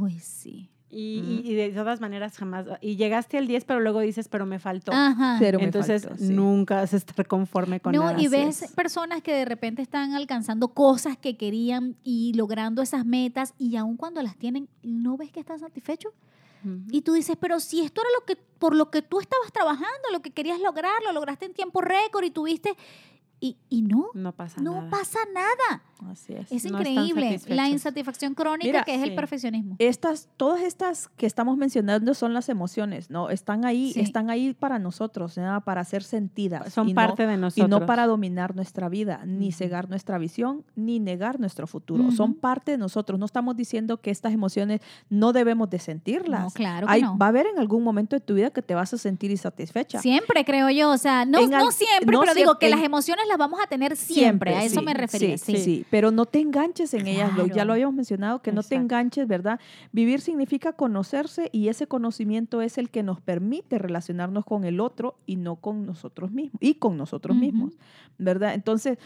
Uy, 0.00 0.18
sí. 0.20 0.68
Y, 0.94 1.20
y- 1.44 1.50
y 1.50 1.54
de 1.54 1.70
todas 1.70 2.02
maneras 2.02 2.36
jamás. 2.36 2.66
Y 2.82 2.96
llegaste 2.96 3.38
al 3.38 3.46
10, 3.46 3.64
pero 3.64 3.80
luego 3.80 4.00
dices, 4.00 4.28
pero 4.28 4.44
me 4.44 4.58
faltó. 4.58 4.92
Ajá. 4.92 5.36
Pero 5.38 5.58
me 5.58 5.64
Entonces 5.64 6.02
faltó, 6.04 6.18
sí. 6.18 6.30
nunca 6.30 6.74
vas 6.76 6.92
a 6.92 6.98
estar 6.98 7.26
conforme 7.26 7.80
con 7.80 7.94
No, 7.94 8.00
nada. 8.04 8.12
y 8.20 8.26
así 8.26 8.28
ves 8.28 8.62
es. 8.62 8.72
personas 8.72 9.22
que 9.22 9.32
de 9.32 9.46
repente 9.46 9.80
están 9.80 10.12
alcanzando 10.12 10.68
cosas 10.68 11.16
que 11.16 11.38
querían 11.38 11.96
y 12.04 12.34
logrando 12.34 12.82
esas 12.82 13.06
metas 13.06 13.54
y 13.58 13.76
aun 13.76 13.96
cuando 13.96 14.22
las 14.22 14.36
tienen, 14.36 14.68
no 14.82 15.16
ves 15.16 15.32
que 15.32 15.40
están 15.40 15.58
satisfechos. 15.58 16.12
Y 16.90 17.02
tú 17.02 17.14
dices, 17.14 17.36
pero 17.40 17.58
si 17.60 17.80
esto 17.80 18.00
era 18.00 18.10
lo 18.18 18.24
que, 18.24 18.36
por 18.36 18.74
lo 18.74 18.90
que 18.90 19.02
tú 19.02 19.20
estabas 19.20 19.52
trabajando, 19.52 20.10
lo 20.12 20.22
que 20.22 20.30
querías 20.30 20.60
lograr, 20.60 21.02
lo 21.04 21.12
lograste 21.12 21.46
en 21.46 21.54
tiempo 21.54 21.80
récord 21.80 22.24
y 22.24 22.30
tuviste, 22.30 22.76
y, 23.44 23.56
y 23.68 23.82
no, 23.82 24.06
no 24.14 24.30
pasa 24.32 24.60
no 24.62 24.76
nada. 24.76 24.90
pasa 24.90 25.18
nada. 25.34 25.82
Así 26.10 26.32
es. 26.32 26.50
Es 26.50 26.64
No 26.70 26.78
increíble 26.78 27.40
la 27.48 27.68
insatisfacción 27.68 28.34
crónica 28.34 28.66
Mira, 28.66 28.84
que 28.84 28.94
es 28.94 29.02
el 29.02 29.14
perfeccionismo. 29.14 29.76
Estas, 29.78 30.28
todas 30.36 30.62
estas 30.62 31.08
que 31.16 31.26
estamos 31.26 31.56
mencionando 31.56 32.14
son 32.14 32.34
las 32.34 32.48
emociones, 32.48 33.10
¿no? 33.10 33.30
Están 33.30 33.64
ahí, 33.64 33.92
Sí. 33.92 34.00
están 34.00 34.30
ahí 34.30 34.52
para 34.54 34.78
nosotros, 34.78 35.36
¿no? 35.38 35.60
para 35.64 35.84
ser 35.84 36.02
sentidas. 36.02 36.72
Son 36.72 36.88
y 36.88 36.92
no- 36.92 36.96
parte 36.96 37.26
de 37.26 37.34
Y 37.34 37.36
nosotros. 37.36 37.68
no 37.68 37.86
para 37.86 38.06
dominar 38.06 38.54
nuestra 38.56 38.88
vida, 38.88 39.22
ni 39.26 39.50
cegar 39.52 39.88
nuestra 39.90 40.18
visión, 40.18 40.64
ni 40.76 40.98
negar 41.00 41.38
nuestro 41.40 41.66
futuro. 41.66 42.10
Son 42.12 42.34
parte 42.34 42.72
de 42.72 42.78
nosotros. 42.78 43.18
No 43.18 43.26
estamos 43.26 43.56
diciendo 43.56 44.00
que 44.00 44.10
estas 44.10 44.32
emociones 44.32 44.80
no 45.10 45.32
debemos 45.32 45.68
de 45.70 45.78
sentirlas. 45.80 46.42
No, 46.42 46.50
claro 46.50 46.86
que 46.86 46.92
Hay- 46.92 47.02
no. 47.02 47.18
Va 47.18 47.26
a 47.26 47.28
haber 47.30 47.46
en 47.46 47.58
algún 47.58 47.82
momento 47.84 48.16
de 48.16 48.20
tu 48.20 48.34
vida 48.34 48.50
que 48.50 48.62
te 48.62 48.74
vas 48.74 48.92
a 48.94 48.98
sentir 48.98 49.30
insatisfecha. 49.32 50.00
Siempre, 50.00 50.44
creo 50.44 50.70
yo. 50.70 50.90
O 50.90 50.98
sea, 50.98 51.24
no, 51.24 51.38
En 51.40 51.50
no 51.50 51.58
al- 51.58 51.72
siempre, 51.72 52.12
no 52.12 52.20
pero 52.20 52.34
digo 52.34 52.58
que 52.58 52.66
en- 52.66 52.72
las 52.72 52.82
emociones 52.82 53.26
las 53.32 53.38
vamos 53.38 53.60
a 53.62 53.66
tener 53.66 53.96
siempre. 53.96 54.54
a 54.54 54.64
eso 54.64 54.80
sí, 54.80 54.86
me 54.86 54.94
refería. 54.94 55.38
Sí, 55.38 55.56
Sí, 55.56 55.64
sí, 55.64 55.86
pero 55.90 56.10
no 56.10 56.26
te 56.26 56.38
enganches 56.40 56.94
en 56.94 57.06
ellas. 57.06 57.34
lo- 57.36 57.46
Ya 57.46 57.64
lo 57.64 57.72
habíamos 57.72 57.94
mencionado, 57.94 58.42
que 58.42 58.52
no 58.52 58.62
te 58.62 58.74
enganches, 58.76 59.26
¿verdad? 59.26 59.58
Vivir 59.92 60.20
significa 60.20 60.72
conocerse 60.72 61.48
y 61.52 61.68
ese 61.68 61.86
conocimiento 61.86 62.62
es 62.62 62.78
el 62.78 62.90
que 62.90 63.02
nos 63.02 63.20
permite 63.20 63.78
relacionarnos 63.78 64.44
con 64.44 64.64
el 64.64 64.80
otro 64.80 65.16
y 65.26 65.36
no 65.36 65.56
con 65.56 65.84
nosotros 65.86 66.30
mismos. 66.30 66.58
Y 66.60 66.74
con 66.74 66.96
nosotros 66.96 67.36
mismos, 67.36 67.72
¿verdad? 68.18 68.54
Entonces, 68.54 68.98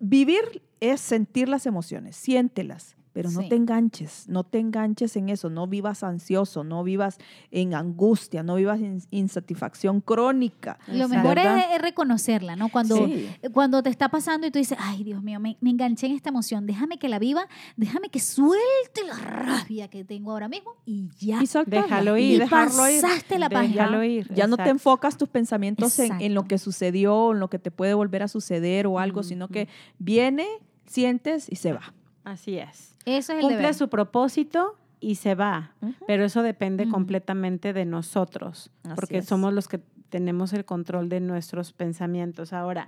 vivir 0.00 0.62
es 0.80 1.00
sentir 1.00 1.48
las 1.48 1.66
emociones, 1.66 2.16
siéntelas. 2.16 2.96
Pero 3.12 3.30
no 3.30 3.42
Sí. 3.42 3.48
te 3.50 3.56
enganches, 3.56 4.26
no 4.28 4.42
te 4.44 4.58
enganches 4.58 5.16
en 5.16 5.28
eso, 5.28 5.50
no 5.50 5.66
vivas 5.66 6.02
ansioso, 6.02 6.64
no 6.64 6.82
vivas 6.82 7.18
en 7.50 7.74
angustia, 7.74 8.42
no 8.42 8.54
vivas 8.54 8.80
en 8.80 9.02
insatisfacción 9.10 10.00
crónica. 10.00 10.78
Lo 10.86 11.08
mejor 11.08 11.38
es, 11.38 11.80
reconocerla, 11.82 12.56
¿no? 12.56 12.68
Cuando, 12.70 12.96
Sí. 13.06 13.28
cuando 13.52 13.82
te 13.82 13.90
está 13.90 14.08
pasando 14.08 14.46
y 14.46 14.50
tú 14.50 14.58
dices, 14.58 14.78
ay, 14.80 15.04
Dios 15.04 15.22
mío, 15.22 15.40
me, 15.40 15.56
me 15.60 15.70
enganché 15.70 16.06
en 16.06 16.12
esta 16.12 16.30
emoción, 16.30 16.66
déjame 16.66 16.98
que 16.98 17.08
la 17.08 17.18
viva, 17.18 17.46
déjame 17.76 18.08
que 18.08 18.18
suelte 18.20 19.04
la 19.06 19.14
rabia 19.14 19.88
que 19.88 20.04
tengo 20.04 20.32
ahora 20.32 20.48
mismo 20.48 20.72
y 20.86 21.08
ya. 21.18 21.42
Y 21.42 21.46
soltarla, 21.46 21.82
Déjalo 21.82 22.16
y 22.16 22.22
ir. 22.24 22.34
Y 22.34 22.38
dejarlo 22.38 22.88
ir. 22.88 23.00
pasaste 23.02 23.38
la 23.38 23.50
página. 23.50 23.74
Déjalo 23.84 24.04
ir. 24.04 24.32
Ya 24.34 24.46
no 24.46 24.56
te 24.56 24.68
enfocas 24.70 25.16
tus 25.18 25.28
pensamientos 25.28 25.98
en, 25.98 26.20
en 26.20 26.34
lo 26.34 26.44
que 26.44 26.56
sucedió, 26.58 27.32
en 27.32 27.40
lo 27.40 27.48
que 27.48 27.58
te 27.58 27.70
puede 27.70 27.94
volver 27.94 28.22
a 28.22 28.28
suceder 28.28 28.86
o 28.86 28.98
algo, 28.98 29.22
sino 29.22 29.48
que 29.48 29.68
viene, 29.98 30.46
sientes 30.86 31.46
y 31.50 31.56
se 31.56 31.72
va. 31.72 31.92
Así 32.24 32.58
es. 32.58 32.94
Eso 33.04 33.32
es 33.32 33.38
el 33.38 33.40
Cumple 33.40 33.56
deber. 33.58 33.74
su 33.74 33.88
propósito 33.88 34.76
y 35.00 35.16
se 35.16 35.34
va. 35.34 35.72
Pero 36.06 36.24
eso 36.24 36.42
depende 36.42 36.88
completamente 36.88 37.72
de 37.72 37.84
nosotros, 37.84 38.70
Así 38.84 38.94
porque 38.94 39.18
es. 39.18 39.26
somos 39.26 39.52
los 39.52 39.66
que 39.68 39.80
tenemos 40.08 40.52
el 40.52 40.64
control 40.64 41.08
de 41.08 41.20
nuestros 41.20 41.72
pensamientos. 41.72 42.52
Ahora, 42.52 42.86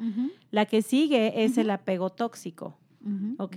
la 0.50 0.66
que 0.66 0.82
sigue 0.82 1.44
es 1.44 1.58
el 1.58 1.70
apego 1.70 2.10
tóxico. 2.10 2.76
¿ok? 3.38 3.56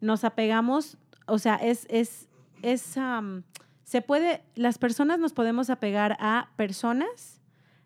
Nos 0.00 0.24
apegamos, 0.24 0.98
o 1.26 1.38
sea, 1.38 1.54
es, 1.56 1.86
es, 1.88 2.28
es, 2.62 2.96
am, 2.96 3.44
se 3.84 4.02
puede, 4.02 4.42
las 4.54 4.78
personas 4.78 5.18
nos 5.18 5.32
podemos 5.32 5.70
apegar 5.70 6.16
a 6.20 6.50
personas, 6.56 7.40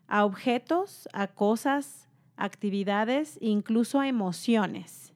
a 0.08 0.24
objetos, 0.24 1.08
a 1.12 1.26
cosas, 1.26 2.08
actividades, 2.36 3.38
incluso 3.40 4.00
a 4.00 4.08
emociones. 4.08 5.12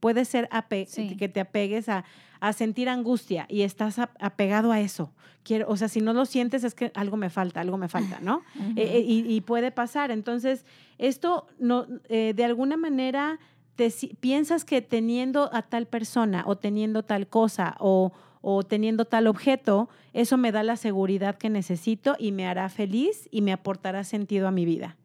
Puede 0.00 0.24
ser 0.24 0.48
ape- 0.50 0.86
Sí. 0.86 1.16
que 1.16 1.28
te 1.28 1.40
apegues 1.40 1.88
a, 1.88 2.04
a 2.40 2.52
sentir 2.52 2.88
angustia 2.88 3.46
y 3.48 3.62
estás 3.62 3.98
ap- 3.98 4.16
apegado 4.20 4.72
a 4.72 4.80
eso. 4.80 5.12
Quiero, 5.42 5.68
o 5.68 5.76
sea, 5.76 5.88
si 5.88 6.00
no 6.00 6.12
lo 6.12 6.26
sientes 6.26 6.64
es 6.64 6.74
que 6.74 6.90
algo 6.94 7.16
me 7.16 7.30
falta, 7.30 7.60
algo 7.60 7.76
me 7.78 7.88
falta, 7.88 8.18
¿no? 8.20 8.42
Eh, 8.76 8.98
eh, 8.98 9.04
y, 9.06 9.32
y 9.32 9.40
puede 9.40 9.70
pasar. 9.70 10.10
Entonces, 10.10 10.64
esto 10.98 11.46
no, 11.58 11.86
eh, 12.08 12.32
de 12.36 12.44
alguna 12.44 12.76
manera 12.76 13.38
te 13.76 13.92
piensas 14.20 14.64
que 14.64 14.80
teniendo 14.82 15.50
a 15.52 15.62
tal 15.62 15.86
persona 15.86 16.44
o 16.46 16.56
teniendo 16.56 17.02
tal 17.04 17.26
cosa 17.28 17.76
o, 17.78 18.12
o 18.40 18.62
teniendo 18.62 19.04
tal 19.04 19.26
objeto, 19.26 19.88
eso 20.14 20.36
me 20.38 20.50
da 20.52 20.62
la 20.62 20.76
seguridad 20.76 21.36
que 21.36 21.50
necesito 21.50 22.16
y 22.18 22.32
me 22.32 22.46
hará 22.46 22.68
feliz 22.70 23.28
y 23.30 23.42
me 23.42 23.52
aportará 23.52 24.02
sentido 24.04 24.48
a 24.48 24.50
mi 24.50 24.64
vida. 24.64 24.96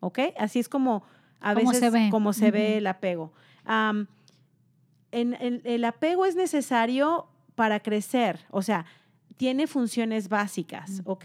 ¿Ok? 0.00 0.18
Así 0.38 0.58
es 0.58 0.68
como 0.68 1.02
a 1.40 1.54
Como 1.54 1.68
veces 1.70 1.80
se 1.80 1.90
ve. 1.90 2.08
como 2.10 2.32
se 2.32 2.50
ve 2.50 2.68
Ujú. 2.70 2.78
el 2.78 2.86
apego. 2.86 3.32
En- 5.16 5.34
en- 5.40 5.60
el 5.64 5.84
apego 5.84 6.26
es 6.26 6.36
necesario 6.36 7.26
para 7.54 7.80
crecer, 7.80 8.40
o 8.50 8.62
sea, 8.62 8.84
tiene 9.36 9.66
funciones 9.66 10.28
básicas, 10.28 11.02
¿ok? 11.04 11.24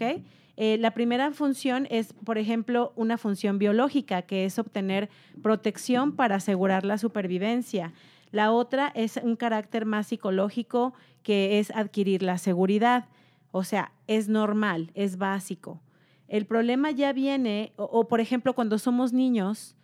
Eh, 0.56 0.76
la 0.78 0.90
primera 0.92 1.30
función 1.32 1.86
es, 1.90 2.12
por 2.12 2.36
ejemplo, 2.38 2.92
una 2.96 3.16
función 3.16 3.58
biológica, 3.58 4.22
que 4.22 4.44
es 4.44 4.58
obtener 4.58 5.08
protección 5.42 6.12
para 6.12 6.36
asegurar 6.36 6.84
la 6.84 6.98
supervivencia. 6.98 7.92
La 8.32 8.50
otra 8.52 8.92
es 8.94 9.16
un 9.22 9.36
carácter 9.36 9.86
más 9.86 10.08
psicológico, 10.08 10.92
que 11.22 11.58
es 11.58 11.70
adquirir 11.70 12.22
la 12.22 12.36
seguridad. 12.38 13.06
O 13.50 13.64
sea, 13.64 13.92
es 14.06 14.28
normal, 14.28 14.90
es 14.94 15.16
básico. 15.16 15.80
El 16.28 16.44
problema 16.46 16.90
ya 16.90 17.12
viene, 17.12 17.72
o, 17.76 17.84
o, 17.84 18.08
por 18.08 18.20
ejemplo, 18.20 18.54
cuando 18.54 18.78
somos 18.78 19.12
niños, 19.12 19.74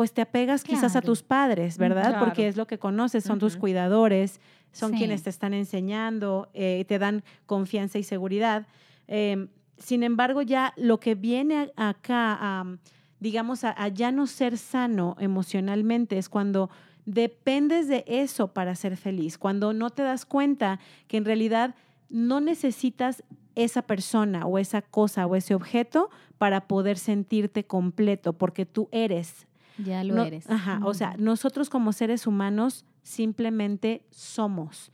pues 0.00 0.14
te 0.14 0.22
apegas 0.22 0.64
quizás 0.64 0.96
a 0.96 1.02
tus 1.02 1.22
padres, 1.22 1.76
¿verdad? 1.76 2.08
Claro. 2.08 2.24
Porque 2.24 2.48
es 2.48 2.56
lo 2.56 2.66
que 2.66 2.78
conoces, 2.78 3.22
son 3.22 3.38
tus 3.38 3.58
cuidadores, 3.58 4.40
son 4.72 4.92
Sí. 4.92 4.96
quienes 4.96 5.24
te 5.24 5.28
están 5.28 5.52
enseñando, 5.52 6.48
eh, 6.54 6.86
te 6.88 6.98
dan 6.98 7.22
confianza 7.44 7.98
y 7.98 8.02
seguridad. 8.02 8.66
Eh, 9.08 9.48
sin 9.76 10.02
embargo, 10.02 10.40
ya 10.40 10.72
lo 10.78 11.00
que 11.00 11.14
viene 11.14 11.70
acá, 11.76 12.38
a, 12.40 12.64
digamos, 13.18 13.62
a, 13.62 13.74
a 13.76 13.88
ya 13.88 14.10
no 14.10 14.26
ser 14.26 14.56
sano 14.56 15.16
emocionalmente 15.20 16.16
es 16.16 16.30
cuando 16.30 16.70
dependes 17.04 17.86
de 17.86 18.02
eso 18.06 18.54
para 18.54 18.76
ser 18.76 18.96
feliz, 18.96 19.36
cuando 19.36 19.74
no 19.74 19.90
te 19.90 20.02
das 20.02 20.24
cuenta 20.24 20.80
que 21.08 21.18
en 21.18 21.26
realidad 21.26 21.74
no 22.08 22.40
necesitas 22.40 23.22
esa 23.54 23.82
persona 23.82 24.46
o 24.46 24.56
esa 24.56 24.80
cosa 24.80 25.26
o 25.26 25.36
ese 25.36 25.54
objeto 25.54 26.08
para 26.38 26.62
poder 26.68 26.96
sentirte 26.96 27.64
completo, 27.64 28.32
porque 28.32 28.64
tú 28.64 28.88
eres. 28.92 29.46
Ya 29.84 30.04
lo 30.04 30.14
No- 30.16 30.24
eres. 30.24 30.48
Ajá, 30.50 30.80
o 30.84 30.94
sea, 30.94 31.16
nosotros 31.18 31.70
como 31.70 31.92
seres 31.92 32.26
humanos 32.26 32.84
simplemente 33.02 34.02
somos. 34.10 34.92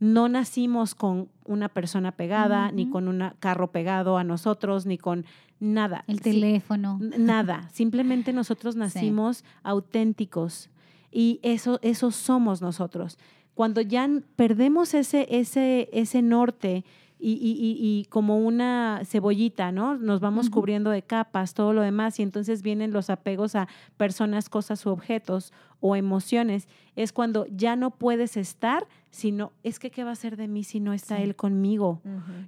No 0.00 0.28
nacimos 0.28 0.94
con 0.94 1.28
una 1.44 1.68
persona 1.68 2.12
pegada, 2.12 2.70
ni 2.70 2.88
con 2.88 3.08
un 3.08 3.32
carro 3.40 3.72
pegado 3.72 4.16
a 4.16 4.22
nosotros, 4.24 4.86
ni 4.86 4.96
con 4.96 5.24
nada. 5.58 6.04
el 6.06 6.20
teléfono. 6.20 6.98
Nada. 7.18 7.68
Simplemente 7.72 8.32
nosotros 8.32 8.76
nacimos 8.76 9.44
auténticos 9.64 10.70
y 11.10 11.40
eso, 11.42 11.80
eso 11.82 12.10
somos 12.12 12.62
nosotros. 12.62 13.18
Cuando 13.54 13.80
ya 13.80 14.08
perdemos 14.36 14.94
ese, 14.94 15.26
ese, 15.30 15.88
ese 15.92 16.22
norte 16.22 16.84
y, 17.20 17.32
y- 17.32 17.76
y- 18.00 18.04
como 18.10 18.38
una 18.38 19.00
cebollita, 19.04 19.72
¿no? 19.72 19.96
Nos 19.96 20.20
vamos 20.20 20.50
cubriendo 20.50 20.90
de 20.90 21.02
capas, 21.02 21.52
todo 21.54 21.72
lo 21.72 21.82
demás, 21.82 22.18
y 22.20 22.22
entonces 22.22 22.62
vienen 22.62 22.92
los 22.92 23.10
apegos 23.10 23.54
a 23.56 23.68
personas, 23.96 24.48
cosas 24.48 24.84
u 24.86 24.90
objetos 24.90 25.52
o 25.80 25.96
emociones. 25.96 26.68
Es 26.96 27.12
cuando 27.12 27.46
ya 27.46 27.76
no 27.76 27.90
puedes 27.90 28.36
estar, 28.36 28.86
sino 29.10 29.52
es 29.62 29.78
que 29.78 29.90
¿qué 29.90 30.04
va 30.04 30.12
a 30.12 30.16
ser 30.16 30.36
de 30.36 30.48
mí 30.48 30.62
si 30.64 30.80
no 30.80 30.92
está 30.92 31.16
Sí. 31.16 31.22
él 31.22 31.34
conmigo? 31.36 32.00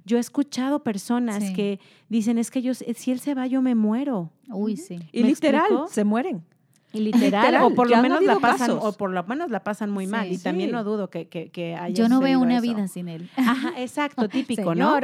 Yo 0.05 0.17
he 0.17 0.19
escuchado 0.19 0.79
personas 0.83 1.43
Sí. 1.43 1.53
que 1.53 1.79
dicen, 2.09 2.37
es 2.37 2.51
que 2.51 2.61
yo, 2.61 2.73
si 2.73 3.11
él 3.11 3.19
se 3.19 3.33
va, 3.33 3.47
yo 3.47 3.61
me 3.61 3.75
muero. 3.75 4.29
Uy, 4.49 4.77
sí. 4.77 4.99
Y 5.11 5.21
¿Me 5.23 5.29
literal, 5.29 5.61
explico? 5.63 5.87
se 5.87 6.03
mueren. 6.03 6.43
Y 6.93 6.99
literal, 6.99 7.45
Literal, 7.45 7.63
o 7.63 7.73
por 7.73 7.89
lo 7.89 8.01
menos 8.01 8.21
la 8.23 8.35
pasan, 8.39 8.67
casos. 8.67 8.79
o 8.83 8.91
por 8.97 9.11
lo 9.11 9.23
menos 9.23 9.49
la 9.49 9.63
pasan 9.63 9.89
muy 9.91 10.07
mal. 10.07 10.27
Sí. 10.27 10.33
Y 10.33 10.37
también 10.39 10.71
no 10.71 10.83
dudo 10.83 11.09
que, 11.09 11.27
que, 11.29 11.49
que 11.49 11.75
haya 11.75 11.93
Yo 11.95 12.09
no 12.09 12.19
veo 12.19 12.39
una 12.39 12.55
eso. 12.57 12.61
vida 12.63 12.87
sin 12.89 13.07
él. 13.07 13.29
Ajá, 13.37 13.73
exacto, 13.77 14.27
típico, 14.29 14.75
¿no? 14.75 14.97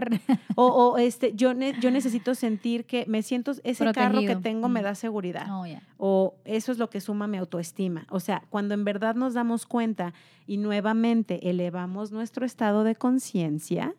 O, 0.55 0.65
o, 0.67 0.97
este, 0.97 1.33
yo, 1.33 1.53
ne- 1.53 1.75
yo 1.79 1.89
necesito 1.91 2.35
sentir 2.35 2.85
que 2.85 3.05
me 3.07 3.21
siento, 3.23 3.53
ese 3.63 3.91
carro 3.93 4.19
que 4.19 4.35
tengo 4.35 4.67
me 4.67 4.81
Mm. 4.81 4.83
da 4.83 4.95
seguridad. 4.95 5.47
Oh. 5.49 5.65
O 5.97 6.35
eso 6.45 6.71
es 6.73 6.77
lo 6.77 6.89
que 6.89 6.99
suma 6.99 7.25
mi 7.27 7.37
autoestima. 7.37 8.05
O 8.09 8.19
sea, 8.19 8.43
cuando 8.49 8.73
en 8.73 8.83
verdad 8.83 9.15
nos 9.15 9.33
damos 9.33 9.65
cuenta 9.65 10.13
y 10.45 10.57
nuevamente 10.57 11.49
elevamos 11.49 12.11
nuestro 12.11 12.45
estado 12.45 12.83
de 12.83 12.95
conciencia, 12.95 13.95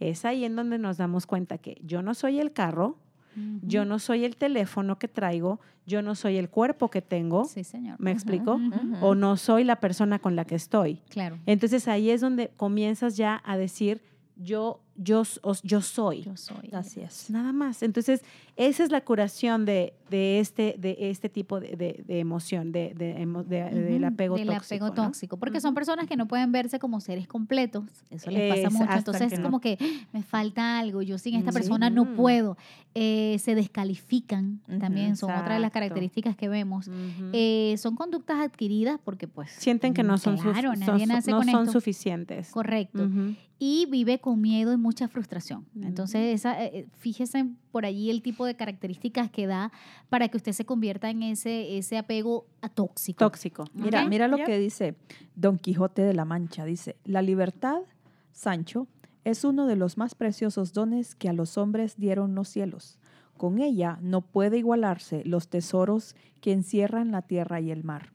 es 0.00 0.24
ahí 0.24 0.44
en 0.44 0.56
donde 0.56 0.78
nos 0.78 0.96
damos 0.96 1.26
cuenta 1.26 1.58
que 1.58 1.78
yo 1.84 2.02
no 2.02 2.14
soy 2.14 2.40
el 2.40 2.52
carro, 2.52 2.96
yo 3.62 3.84
no 3.84 3.98
soy 3.98 4.24
el 4.24 4.36
teléfono 4.36 4.98
que 4.98 5.08
traigo, 5.08 5.60
yo 5.86 6.02
no 6.02 6.14
soy 6.14 6.36
el 6.36 6.48
cuerpo 6.50 6.90
que 6.90 7.00
tengo, 7.02 7.44
Sí, 7.44 7.64
señor. 7.64 7.96
¿me 7.98 8.10
explico? 8.10 8.60
O 9.00 9.14
no 9.14 9.36
soy 9.36 9.64
la 9.64 9.76
persona 9.76 10.18
con 10.18 10.36
la 10.36 10.44
que 10.44 10.54
estoy. 10.54 11.00
Claro. 11.08 11.38
Entonces 11.46 11.88
ahí 11.88 12.10
es 12.10 12.20
donde 12.20 12.50
comienzas 12.56 13.16
ya 13.16 13.40
a 13.44 13.56
decir, 13.56 14.02
yo, 14.36 14.80
yo, 14.96 15.22
yo 15.62 15.80
soy. 15.82 16.22
Yo 16.22 16.36
soy. 16.36 16.70
Así 16.72 17.00
es. 17.00 17.30
Nada 17.30 17.52
más. 17.52 17.82
Entonces, 17.82 18.22
esa 18.58 18.82
es 18.84 18.90
la 18.90 19.00
curación 19.00 19.64
de, 19.64 19.94
de, 20.10 20.40
este, 20.40 20.74
de 20.78 20.96
este 21.10 21.28
tipo 21.28 21.60
de, 21.60 21.76
de- 21.76 22.02
de 22.06 22.18
emoción, 22.18 22.72
de, 22.72 22.92
de 22.94 23.16
emo- 23.22 23.44
de- 23.44 23.70
del 23.70 24.04
apego 24.04 24.36
del 24.36 24.48
tóxico. 24.48 24.64
apego 24.84 24.88
¿no? 24.88 24.94
tóxico, 24.94 25.36
porque 25.38 25.60
son 25.60 25.74
personas 25.74 26.06
que 26.08 26.16
no 26.16 26.26
pueden 26.26 26.50
verse 26.52 26.78
como 26.78 27.00
seres 27.00 27.28
completos, 27.28 27.84
eso 28.10 28.30
les 28.30 28.50
pasa 28.52 28.66
Es 28.68 28.72
mucho, 28.72 28.92
entonces 28.92 29.32
es 29.32 29.38
no- 29.38 29.44
como 29.44 29.60
que 29.60 29.78
"Ah, 29.80 30.06
me 30.12 30.22
falta 30.22 30.78
algo, 30.80 31.02
yo 31.02 31.18
sin 31.18 31.34
esta 31.36 31.52
Sí. 31.52 31.58
persona 31.58 31.88
no 31.88 32.04
Mm. 32.04 32.16
puedo, 32.16 32.56
Eh, 33.00 33.38
se 33.38 33.54
descalifican, 33.54 34.60
también 34.80 35.16
son 35.16 35.30
otras 35.30 35.44
de 35.44 35.50
las 35.50 35.68
exacto. 35.68 35.72
características 35.74 36.36
que 36.36 36.48
vemos. 36.48 36.90
Eh, 37.32 37.76
son 37.78 37.94
conductas 37.94 38.38
adquiridas 38.38 38.98
porque 39.04 39.28
pues... 39.28 39.50
Sienten 39.52 39.94
que 39.94 40.02
no 40.02 40.18
son, 40.18 40.36
claro, 40.36 40.70
son 40.74 40.80
nadie 40.80 41.06
su- 41.06 41.12
nace 41.12 41.30
no 41.30 41.36
con 41.36 41.46
son 41.48 41.60
esto. 41.66 41.72
suficientes. 41.72 42.50
Correcto. 42.50 43.08
Y 43.60 43.86
vive 43.90 44.18
con 44.20 44.40
miedo 44.40 44.72
y 44.72 44.76
mucha 44.76 45.06
frustración. 45.06 45.66
Entonces, 45.80 46.34
esa, 46.34 46.64
eh, 46.64 46.70
eh, 46.74 46.86
fíjese 46.98 47.46
por 47.70 47.84
allí 47.84 48.10
el 48.10 48.22
tipo 48.22 48.46
de 48.46 48.47
características 48.56 49.30
que 49.30 49.46
da 49.46 49.70
para 50.08 50.28
que 50.28 50.36
usted 50.36 50.52
se 50.52 50.64
convierta 50.64 51.10
en 51.10 51.22
ese, 51.22 51.76
ese 51.78 51.98
apego 51.98 52.46
a 52.62 52.68
tóxico. 52.68 53.18
Tóxico. 53.24 53.64
Mira, 53.74 54.04
mira 54.06 54.28
lo 54.28 54.36
Yep. 54.38 54.46
que 54.46 54.58
dice 54.58 54.94
Don 55.34 55.58
Quijote 55.58 56.02
de 56.02 56.14
la 56.14 56.24
Mancha. 56.24 56.64
Dice, 56.64 56.96
la 57.04 57.22
libertad, 57.22 57.80
Sancho, 58.32 58.86
es 59.24 59.44
uno 59.44 59.66
de 59.66 59.76
los 59.76 59.98
más 59.98 60.14
preciosos 60.14 60.72
dones 60.72 61.14
que 61.14 61.28
a 61.28 61.32
los 61.32 61.58
hombres 61.58 61.96
dieron 61.96 62.34
los 62.34 62.48
cielos. 62.48 62.98
Con 63.36 63.60
ella 63.60 63.98
no 64.00 64.22
puede 64.22 64.58
igualarse 64.58 65.22
los 65.24 65.48
tesoros 65.48 66.16
que 66.40 66.52
encierran 66.52 67.10
la 67.12 67.22
tierra 67.22 67.60
y 67.60 67.70
el 67.70 67.84
mar. 67.84 68.12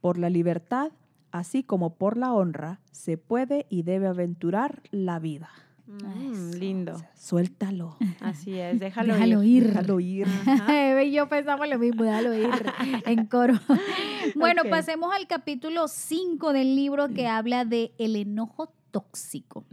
Por 0.00 0.18
la 0.18 0.30
libertad, 0.30 0.90
así 1.30 1.62
como 1.62 1.94
por 1.94 2.16
la 2.16 2.32
honra, 2.32 2.80
se 2.92 3.16
puede 3.18 3.66
y 3.68 3.82
debe 3.82 4.06
aventurar 4.06 4.82
la 4.90 5.18
vida. 5.18 5.50
Mm, 5.86 6.32
Eso. 6.50 6.58
lindo. 6.58 6.96
Suéltalo. 7.14 7.96
Así 8.20 8.58
es. 8.58 8.78
Déjalo, 8.80 9.14
Déjalo 9.14 9.42
ir. 9.42 9.62
ir. 9.64 9.66
Déjalo 9.68 10.00
ir. 10.00 10.26
Eve 10.68 11.04
y 11.06 11.12
yo 11.12 11.28
pensamos 11.28 11.68
lo 11.68 11.78
mismo, 11.78 12.04
déjalo 12.04 12.34
ir 12.34 12.48
en 13.06 13.26
coro. 13.26 13.54
Bueno, 14.34 14.62
pasemos 14.70 15.12
al 15.14 15.26
capítulo 15.26 15.88
5 15.88 16.52
del 16.52 16.74
libro 16.74 17.08
que 17.08 17.26
habla 17.26 17.64
de 17.64 17.92
el 17.98 18.16
enojo 18.16 18.72
tóxico. 18.90 19.64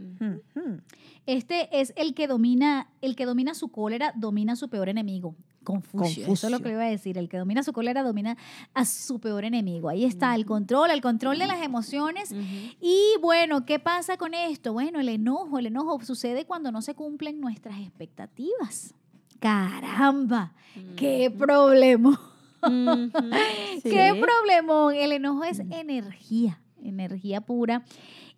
Este 1.26 1.80
es 1.80 1.92
el 1.96 2.14
que 2.14 2.26
domina, 2.26 2.88
el 3.00 3.16
que 3.16 3.24
domina 3.24 3.54
su 3.54 3.68
cólera, 3.68 4.12
domina 4.16 4.52
a 4.54 4.56
su 4.56 4.68
peor 4.68 4.88
enemigo. 4.88 5.36
Confucio. 5.64 6.24
Eso 6.24 6.46
es 6.46 6.50
lo 6.50 6.58
que 6.58 6.64
Confucio. 6.64 6.66
le 6.68 6.72
iba 6.72 6.84
a 6.84 6.90
decir. 6.90 7.18
El 7.18 7.28
que 7.28 7.38
domina 7.38 7.62
su 7.62 7.72
cólera 7.72 8.02
domina 8.02 8.36
a 8.74 8.84
su 8.84 9.20
peor 9.20 9.44
enemigo. 9.44 9.88
Ahí 9.88 10.04
está 10.04 10.34
el 10.34 10.44
control, 10.46 10.90
el 10.90 11.00
control 11.00 11.38
de 11.38 11.46
las 11.46 11.62
emociones. 11.62 12.34
Y 12.80 13.02
bueno, 13.20 13.64
¿qué 13.64 13.78
pasa 13.78 14.16
con 14.16 14.34
esto? 14.34 14.72
Bueno, 14.72 15.00
el 15.00 15.08
enojo, 15.08 15.58
el 15.58 15.66
enojo 15.66 16.02
sucede 16.04 16.44
cuando 16.44 16.72
no 16.72 16.82
se 16.82 16.94
cumplen 16.94 17.40
nuestras 17.40 17.78
expectativas. 17.78 18.94
Caramba, 19.38 20.52
qué 20.96 21.30
problema. 21.30 22.20
Sí. 22.62 23.90
Qué 23.90 24.14
problemón. 24.20 24.94
El 24.94 25.10
enojo 25.10 25.42
es 25.42 25.58
energía, 25.58 26.60
energía 26.80 27.40
pura. 27.40 27.82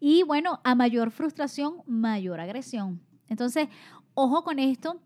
Y 0.01 0.23
bueno, 0.23 0.61
a 0.65 0.75
mayor 0.75 1.11
frustración, 1.11 1.83
mayor 1.87 2.41
agresión. 2.41 3.03
Entonces, 3.29 3.69
ojo 4.15 4.43
con 4.43 4.59
esto. 4.59 4.99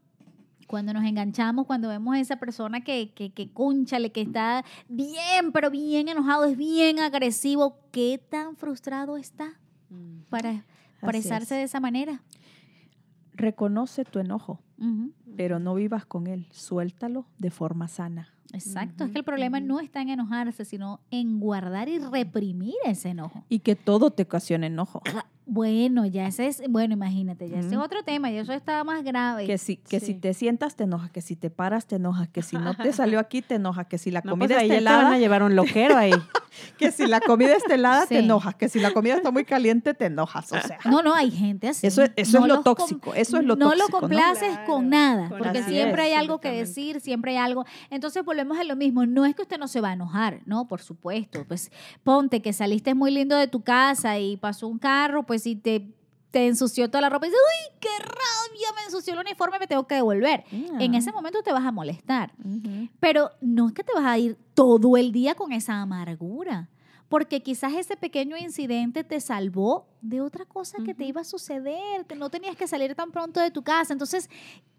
Cuando 0.69 0.93
nos 0.93 1.03
enganchamos, 1.05 1.67
cuando 1.67 1.89
vemos 1.89 2.15
a 2.15 2.21
esa 2.21 2.37
persona 2.37 2.83
que, 2.83 3.13
que, 3.15 3.31
que 3.33 3.51
cónchale, 3.51 4.13
que 4.13 4.21
está 4.21 4.65
bien, 4.89 5.51
pero 5.53 5.71
bien 5.71 6.09
enojado, 6.09 6.45
es 6.45 6.57
bien 6.57 7.01
agresivo, 7.01 7.81
¿qué 7.91 8.21
tan 8.31 8.55
frustrado 8.57 9.17
está 9.17 9.59
Mm. 9.91 10.25
para 10.29 10.65
expresarse 11.01 11.55
es. 11.55 11.61
de 11.61 11.63
esa 11.63 11.81
manera? 11.81 12.23
Reconoce 13.33 14.05
tu 14.05 14.19
enojo, 14.19 14.61
pero 15.37 15.59
no 15.59 15.75
vivas 15.75 16.05
con 16.05 16.27
él. 16.27 16.47
Suéltalo 16.51 17.27
de 17.39 17.51
forma 17.51 17.89
sana. 17.89 18.29
Exacto, 18.53 19.05
es 19.05 19.13
que 19.13 19.19
el 19.19 19.25
problema 19.25 19.61
no 19.61 19.79
está 19.79 20.01
en 20.03 20.09
enojarse, 20.09 20.65
sino 20.65 21.01
en 21.11 21.39
guardar 21.39 21.89
y 21.89 21.99
reprimir 21.99 22.75
ese 22.85 23.11
enojo. 23.11 23.45
Y 23.49 23.61
que 23.61 23.77
todo 23.77 24.11
te 24.11 24.25
ocasione 24.25 24.67
enojo. 24.67 25.03
Bueno, 25.51 26.05
ya 26.05 26.27
ese 26.27 26.47
es, 26.47 26.63
bueno, 26.69 26.93
imagínate, 26.93 27.49
ya 27.49 27.61
ese 27.61 27.71
es 27.71 27.77
otro 27.79 28.03
tema, 28.03 28.31
ya 28.31 28.43
eso 28.43 28.53
está 28.53 28.85
más 28.85 29.03
grave. 29.03 29.47
Que 29.47 29.57
si, 29.57 29.77
que 29.79 29.99
si 29.99 30.13
te 30.13 30.35
sientas 30.35 30.77
te 30.77 30.85
enoja, 30.85 31.09
que 31.09 31.23
si 31.23 31.37
te 31.37 31.49
paras 31.49 31.87
te 31.87 31.97
enoja, 31.97 32.27
que 32.27 32.43
si 32.43 32.57
no 32.57 32.75
te 32.77 32.93
salió 32.93 33.19
aquí 33.21 33.41
te 33.41 33.55
enoja, 33.55 33.85
que 33.85 33.97
si 33.97 34.11
la 34.11 34.21
No, 34.23 34.33
comida 34.33 34.57
pues 34.57 34.63
está 34.65 34.75
ya 34.75 34.79
te 34.81 34.85
van 34.85 34.95
a 34.97 35.01
helada, 35.07 35.19
llevar 35.19 35.43
un 35.43 35.57
loquero 35.57 35.97
ahí. 35.97 36.13
que 36.79 36.93
si 36.93 37.07
la 37.07 37.21
comida 37.21 37.55
está 37.55 37.75
helada 37.77 38.03
Sí. 38.03 38.09
te 38.15 38.19
enojas, 38.19 38.55
que 38.57 38.69
si 38.69 38.79
la 38.79 38.93
comida 38.93 39.15
está 39.15 39.31
muy 39.31 39.45
caliente 39.45 39.95
te 39.95 40.07
enojas, 40.07 40.53
o 40.53 40.61
sea. 40.61 40.79
No, 40.85 41.03
no, 41.03 41.15
hay 41.15 41.31
gente 41.31 41.69
así. 41.69 41.87
Eso 41.87 42.03
es- 42.03 42.13
eso 42.17 42.39
es 42.41 42.47
lo 42.47 42.61
tóxico, 42.63 43.15
eso 43.15 43.39
es 43.39 43.45
lo 43.45 43.57
No 43.57 43.71
lo 43.71 43.87
tóxico, 43.87 43.97
¿no? 43.97 44.01
complaces 44.01 44.51
Claro, 44.51 44.67
con 44.67 44.91
nada, 44.91 45.29
con 45.31 45.39
porque 45.39 45.63
siempre 45.63 46.03
es, 46.03 46.09
hay 46.09 46.15
algo 46.15 46.41
que 46.41 46.51
decir, 46.51 47.01
siempre 47.01 47.31
hay 47.33 47.37
algo. 47.39 47.65
Entonces 47.91 48.23
volvemos 48.25 48.59
a 48.59 48.65
lo 48.65 48.77
mismo, 48.77 49.07
no 49.07 49.25
es 49.25 49.35
que 49.35 49.43
usted 49.43 49.59
no 49.59 49.67
se 49.69 49.81
va 49.81 49.91
a 49.91 49.93
enojar, 49.95 50.41
no, 50.45 50.69
por 50.69 50.83
supuesto. 50.83 51.45
Pues 51.49 51.71
ponte 52.05 52.43
que 52.43 52.53
saliste 52.53 52.95
muy 52.95 53.11
lindo 53.13 53.35
de 53.37 53.47
tu 53.49 53.63
casa 53.63 54.19
y 54.19 54.37
pasó 54.37 54.69
un 54.69 54.79
carro, 54.79 55.23
pues 55.25 55.38
si 55.39 55.57
te, 55.57 55.95
te 56.31 56.47
ensució 56.47 56.89
toda 56.89 57.03
la 57.03 57.09
ropa 57.09 57.27
y 57.27 57.31
dices, 57.31 57.43
uy, 57.43 57.79
qué 57.81 57.89
rabia, 57.99 58.69
me 58.77 58.85
ensució 58.85 59.15
el 59.15 59.21
uniforme, 59.21 59.59
me 59.59 59.67
tengo 59.67 59.87
que 59.87 59.95
devolver. 59.97 60.45
En 60.79 60.95
ese 60.95 61.13
momento 61.13 61.43
te 61.43 61.53
vas 61.53 61.65
a 61.65 61.73
molestar. 61.73 62.33
Pero 63.01 63.31
no 63.41 63.69
es 63.69 63.75
que 63.75 63.85
te 63.85 63.93
vas 63.95 64.05
a 64.05 64.19
ir 64.19 64.37
todo 64.55 64.97
el 64.97 65.13
día 65.13 65.35
con 65.35 65.53
esa 65.53 65.81
amargura, 65.81 66.69
porque 67.09 67.43
quizás 67.43 67.73
ese 67.73 67.97
pequeño 67.97 68.37
incidente 68.37 69.05
te 69.05 69.21
salvó 69.21 69.89
de 70.03 70.21
otra 70.21 70.45
cosa 70.45 70.79
que 70.85 70.95
te 70.95 71.05
iba 71.05 71.23
a 71.23 71.25
suceder, 71.25 72.05
no 72.17 72.29
tenías 72.29 72.57
que 72.57 72.67
salir 72.67 72.95
tan 72.95 73.11
pronto 73.11 73.41
de 73.41 73.51
tu 73.51 73.63
casa. 73.63 73.93
Entonces, 73.93 74.29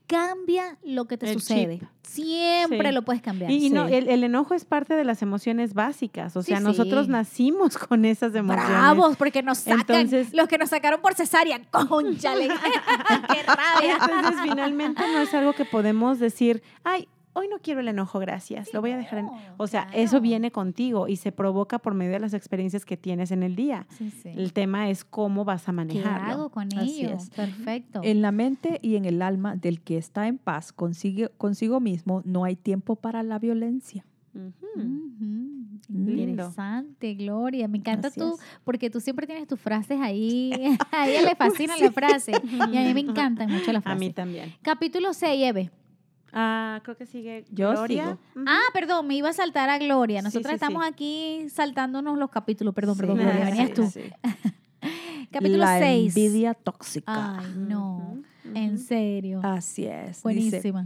cambia 0.09 0.77
lo 0.83 1.05
que 1.05 1.17
te 1.19 1.27
El 1.31 1.33
sucede. 1.39 1.79
chip. 1.79 1.87
Siempre 2.01 2.89
Sí. 2.89 2.95
lo 2.95 3.03
puedes 3.03 3.21
cambiar. 3.21 3.51
Y, 3.51 3.67
y 3.67 3.69
no, 3.69 3.87
el, 3.87 4.09
el 4.09 4.23
enojo 4.23 4.55
es 4.55 4.65
parte 4.65 4.95
de 4.95 5.03
las 5.03 5.21
emociones 5.21 5.75
básicas. 5.75 6.35
O 6.35 6.41
Sí, 6.41 6.47
sea, 6.47 6.59
nosotros 6.59 7.05
sí. 7.05 7.11
nacimos 7.11 7.77
con 7.77 8.03
esas 8.05 8.33
emociones. 8.33 8.67
Bravos, 8.69 9.15
porque 9.17 9.43
nos 9.43 9.59
sacan. 9.59 9.81
Entonces- 9.81 10.33
los 10.33 10.47
que 10.47 10.57
nos 10.57 10.69
sacaron 10.71 10.99
por 11.01 11.13
cesárea, 11.13 11.61
conchale. 11.69 12.47
¡Qué 13.29 13.43
rabia! 13.43 13.97
Entonces, 14.01 14.41
finalmente 14.41 15.03
no 15.13 15.19
es 15.19 15.31
algo 15.35 15.53
que 15.53 15.65
podemos 15.65 16.17
decir, 16.17 16.63
ay, 16.83 17.07
hoy 17.33 17.47
no 17.47 17.59
quiero 17.59 17.79
el 17.79 17.87
enojo, 17.87 18.19
gracias, 18.19 18.73
lo 18.73 18.81
voy 18.81 18.91
a 18.91 18.97
dejar 18.97 19.19
en... 19.19 19.29
O 19.57 19.67
sea, 19.67 19.83
claro. 19.87 19.97
eso 19.99 20.19
viene 20.21 20.51
contigo 20.51 21.07
y 21.07 21.15
se 21.15 21.31
provoca 21.31 21.79
por 21.79 21.93
medio 21.93 22.11
de 22.13 22.19
las 22.19 22.33
experiencias 22.33 22.85
que 22.85 22.97
tienes 22.97 23.31
en 23.31 23.43
el 23.43 23.55
día. 23.55 23.87
Sí, 23.97 24.11
sí. 24.11 24.29
El 24.35 24.51
tema 24.53 24.89
es 24.89 25.05
cómo 25.05 25.45
vas 25.45 25.63
a 25.63 25.71
¿Qué 25.71 25.75
manejarlo. 25.75 26.27
hago 26.31 26.49
con 26.49 26.67
Así 26.77 27.05
ello? 27.05 27.15
es. 27.15 27.29
Perfecto. 27.29 28.01
En 28.03 28.21
la 28.21 28.31
mente 28.31 28.79
y 28.81 28.95
en 28.95 29.05
el 29.05 29.21
alma 29.21 29.55
del 29.55 29.81
que 29.81 29.97
está 29.97 30.27
en 30.27 30.37
paz 30.37 30.73
consigue- 30.73 31.29
consigo 31.37 31.79
mismo 31.79 32.21
no 32.25 32.43
hay 32.43 32.55
tiempo 32.55 32.95
para 32.95 33.23
la 33.23 33.39
violencia. 33.39 34.05
Ujú. 34.33 34.51
Ujú. 34.75 35.59
Lindo. 35.89 36.21
Interesante, 36.43 37.15
Gloria. 37.15 37.67
Me 37.67 37.77
encanta 37.79 38.09
Así 38.09 38.19
tú, 38.19 38.35
es. 38.35 38.39
porque 38.63 38.89
tú 38.89 38.99
siempre 38.99 39.25
tienes 39.25 39.47
tus 39.47 39.59
frases 39.59 39.99
ahí. 40.01 40.51
A 40.91 41.07
ella 41.09 41.23
le 41.23 41.35
fascina 41.35 41.75
la 41.77 41.91
frase. 41.91 42.31
Y 42.71 42.77
a 42.77 42.83
mí 42.83 42.93
me 42.93 42.99
encantan 42.99 43.49
mucho 43.51 43.71
las 43.73 43.85
A 43.85 43.95
mí 43.95 43.99
frases. 44.11 44.15
también. 44.15 44.53
Capítulo 44.61 45.13
6, 45.13 45.43
Eve. 45.43 45.71
Ah, 46.33 46.79
creo 46.83 46.95
que 46.97 47.05
sigue 47.05 47.45
Yo 47.51 47.71
Gloria. 47.71 48.03
sigo. 48.33 48.45
Ah, 48.47 48.59
perdón, 48.73 49.07
me 49.07 49.15
iba 49.15 49.29
a 49.29 49.33
saltar 49.33 49.69
a 49.69 49.77
Gloria. 49.77 50.19
Sí, 50.19 50.25
Nosotros 50.25 50.49
sí, 50.51 50.55
estamos 50.55 50.83
sí. 50.83 50.89
aquí 50.91 51.49
saltándonos 51.49 52.17
los 52.17 52.29
capítulos. 52.29 52.73
Perdón, 52.73 52.97
perdón, 52.97 53.17
Gloria, 53.17 53.45
sí, 53.45 53.51
venías 53.51 53.73
tú. 53.73 53.85
sí. 53.89 54.01
Capítulo 55.31 55.57
la 55.59 55.77
6. 55.79 56.15
envidia 56.17 56.53
tóxica. 56.53 57.39
Ay, 57.39 57.53
no. 57.55 58.17
En 58.55 58.79
serio. 58.79 59.41
Así 59.43 59.85
es. 59.85 60.07
Dice, 60.07 60.21
Buenísima. 60.23 60.85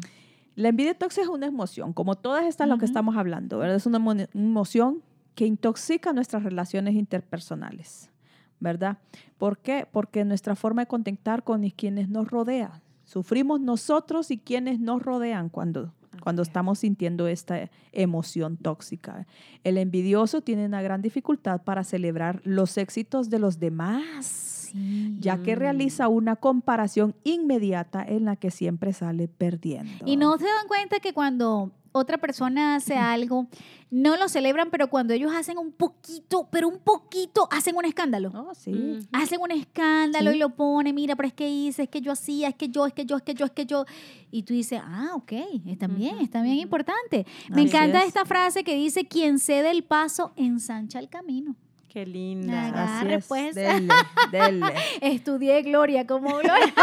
La 0.55 0.69
envidia 0.69 0.93
tóxica 0.93 1.21
es 1.23 1.29
una 1.29 1.45
emoción, 1.47 1.93
como 1.93 2.15
todas 2.15 2.45
estas 2.45 2.67
lo 2.67 2.75
que 2.77 2.85
Ujú. 2.85 2.91
estamos 2.91 3.15
hablando, 3.17 3.57
¿verdad? 3.57 3.75
Es 3.77 3.85
una 3.85 3.99
emo- 3.99 4.27
emoción 4.33 5.01
que 5.33 5.45
intoxica 5.45 6.13
nuestras 6.13 6.43
relaciones 6.43 6.93
interpersonales, 6.95 8.11
¿verdad? 8.59 8.97
¿Por 9.37 9.57
qué? 9.59 9.87
Porque 9.91 10.25
nuestra 10.25 10.55
forma 10.55 10.83
de 10.83 10.87
contactar 10.87 11.43
con 11.43 11.67
quienes 11.71 12.09
nos 12.09 12.29
rodean. 12.29 12.82
Sufrimos 13.03 13.59
nosotros 13.59 14.31
y 14.31 14.37
quienes 14.37 14.79
nos 14.79 15.01
rodean 15.01 15.49
cuando, 15.49 15.93
cuando 16.21 16.41
estamos 16.41 16.79
sintiendo 16.79 17.27
esta 17.27 17.69
emoción 17.91 18.57
tóxica. 18.57 19.27
El 19.63 19.77
envidioso 19.77 20.41
tiene 20.41 20.65
una 20.65 20.81
gran 20.81 21.01
dificultad 21.01 21.61
para 21.63 21.83
celebrar 21.83 22.41
los 22.43 22.77
éxitos 22.77 23.29
de 23.29 23.39
los 23.39 23.59
demás, 23.59 24.52
Sí. 24.73 25.17
ya 25.19 25.37
que 25.43 25.55
realiza 25.55 26.07
una 26.07 26.35
comparación 26.35 27.15
inmediata 27.23 28.03
en 28.03 28.25
la 28.25 28.35
que 28.35 28.51
siempre 28.51 28.91
sale 28.93 29.27
perdiendo. 29.27 30.03
Y 30.05 30.17
no 30.17 30.37
se 30.37 30.45
dan 30.45 30.67
cuenta 30.67 30.99
que 30.99 31.13
cuando 31.13 31.71
otra 31.91 32.17
persona 32.17 32.75
hace 32.75 32.95
algo, 32.97 33.47
no 33.91 34.17
lo 34.17 34.27
celebran, 34.27 34.71
pero 34.71 34.89
cuando 34.89 35.13
ellos 35.13 35.31
hacen 35.35 35.59
un 35.59 35.71
poquito, 35.71 36.47
pero 36.51 36.67
un 36.67 36.79
poquito, 36.79 37.47
hacen 37.51 37.75
un 37.75 37.85
escándalo. 37.85 38.31
No, 38.31 38.55
sí. 38.55 38.71
Mm. 38.71 38.99
Hacen 39.11 39.39
un 39.39 39.51
escándalo 39.51 40.31
Sí. 40.31 40.37
y 40.37 40.39
lo 40.39 40.49
ponen, 40.55 40.95
mira, 40.95 41.15
pero 41.15 41.27
es 41.27 41.33
que 41.35 41.47
hice, 41.47 41.83
es 41.83 41.89
que 41.89 42.01
yo 42.01 42.11
hacía, 42.11 42.47
es 42.49 42.55
que 42.55 42.69
yo, 42.69 42.87
es 42.87 42.93
que 42.93 43.05
yo, 43.05 43.17
es 43.17 43.21
que 43.21 43.35
yo, 43.35 43.45
es 43.45 43.51
que 43.51 43.65
yo. 43.67 43.85
Y 44.31 44.41
tú 44.41 44.55
dices, 44.55 44.81
ah, 44.83 45.11
ok, 45.13 45.33
está 45.67 45.85
bien, 45.85 46.17
está 46.19 46.41
bien 46.41 46.57
importante. 46.57 47.27
Me 47.51 47.61
Así 47.61 47.67
encanta 47.69 48.01
es. 48.01 48.07
esta 48.07 48.25
frase 48.25 48.63
que 48.63 48.75
dice, 48.75 49.05
quien 49.05 49.37
cede 49.37 49.69
el 49.69 49.83
paso, 49.83 50.33
ensancha 50.35 50.97
el 50.97 51.09
camino. 51.09 51.55
Qué 51.93 52.07
linda. 52.07 53.01
Así 53.01 53.07
pues. 53.27 53.53
Dele, 53.53 53.93
dele. 54.31 54.65
Estudié 55.01 55.61
Gloria 55.61 56.07
como 56.07 56.29
Gloria. 56.39 56.73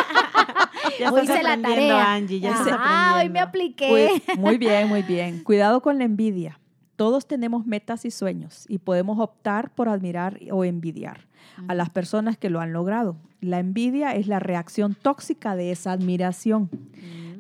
Ya 1.01 1.11
Hoy 1.11 1.23
hice 1.23 1.43
la 1.43 1.61
tarea. 1.61 2.15
Angie, 2.15 2.39
ya 2.39 2.55
ah, 2.71 3.19
hoy 3.19 3.29
me 3.29 3.41
apliqué. 3.41 4.23
Muy 4.39 4.57
bien, 4.57 4.89
muy 4.89 5.03
bien. 5.03 5.43
Cuidado 5.43 5.83
con 5.83 5.99
la 5.99 6.05
envidia. 6.05 6.61
Todos 6.95 7.27
tenemos 7.27 7.67
metas 7.67 8.05
y 8.05 8.13
sueños 8.13 8.67
y 8.69 8.79
podemos 8.79 9.19
optar 9.19 9.75
por 9.75 9.89
admirar 9.89 10.39
o 10.53 10.65
envidiar 10.65 11.27
a 11.67 11.75
las 11.75 11.91
personas 11.91 12.39
que 12.39 12.49
lo 12.49 12.61
han 12.61 12.73
logrado. 12.73 13.17
La 13.41 13.59
envidia 13.59 14.15
es 14.15 14.29
la 14.29 14.39
reacción 14.39 14.95
tóxica 14.95 15.57
de 15.57 15.73
esa 15.73 15.91
admiración. 15.91 16.71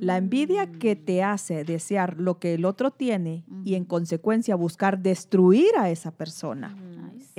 La 0.00 0.16
envidia 0.16 0.66
que 0.66 0.96
te 0.96 1.22
hace 1.22 1.62
desear 1.62 2.18
lo 2.18 2.40
que 2.40 2.54
el 2.54 2.64
otro 2.64 2.90
tiene 2.90 3.44
y 3.64 3.76
en 3.76 3.84
consecuencia 3.84 4.56
buscar 4.56 4.98
destruir 4.98 5.70
a 5.78 5.88
esa 5.90 6.10
persona. 6.10 6.74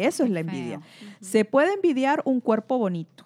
Eso 0.08 0.24
es 0.24 0.30
la 0.30 0.42
envidia. 0.42 0.82
Se 1.20 1.46
puede 1.46 1.74
envidiar 1.74 2.22
un 2.26 2.42
cuerpo 2.42 2.78
bonito, 2.78 3.26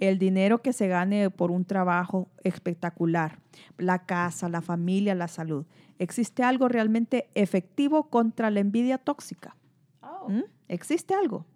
el 0.00 0.18
dinero 0.18 0.62
que 0.62 0.72
se 0.72 0.88
gane 0.88 1.30
por 1.30 1.50
un 1.50 1.64
trabajo 1.64 2.28
espectacular, 2.42 3.38
la 3.78 4.04
casa, 4.04 4.48
la 4.48 4.60
familia, 4.60 5.14
la 5.14 5.28
salud. 5.28 5.64
¿Existe 5.98 6.42
algo 6.42 6.68
realmente 6.68 7.28
efectivo 7.34 8.10
contra 8.10 8.50
la 8.50 8.60
envidia 8.60 8.98
tóxica? 8.98 9.54
Oh, 10.02 10.28
¿Mm? 10.28 10.42
¿Existe 10.68 11.14
algo? 11.14 11.46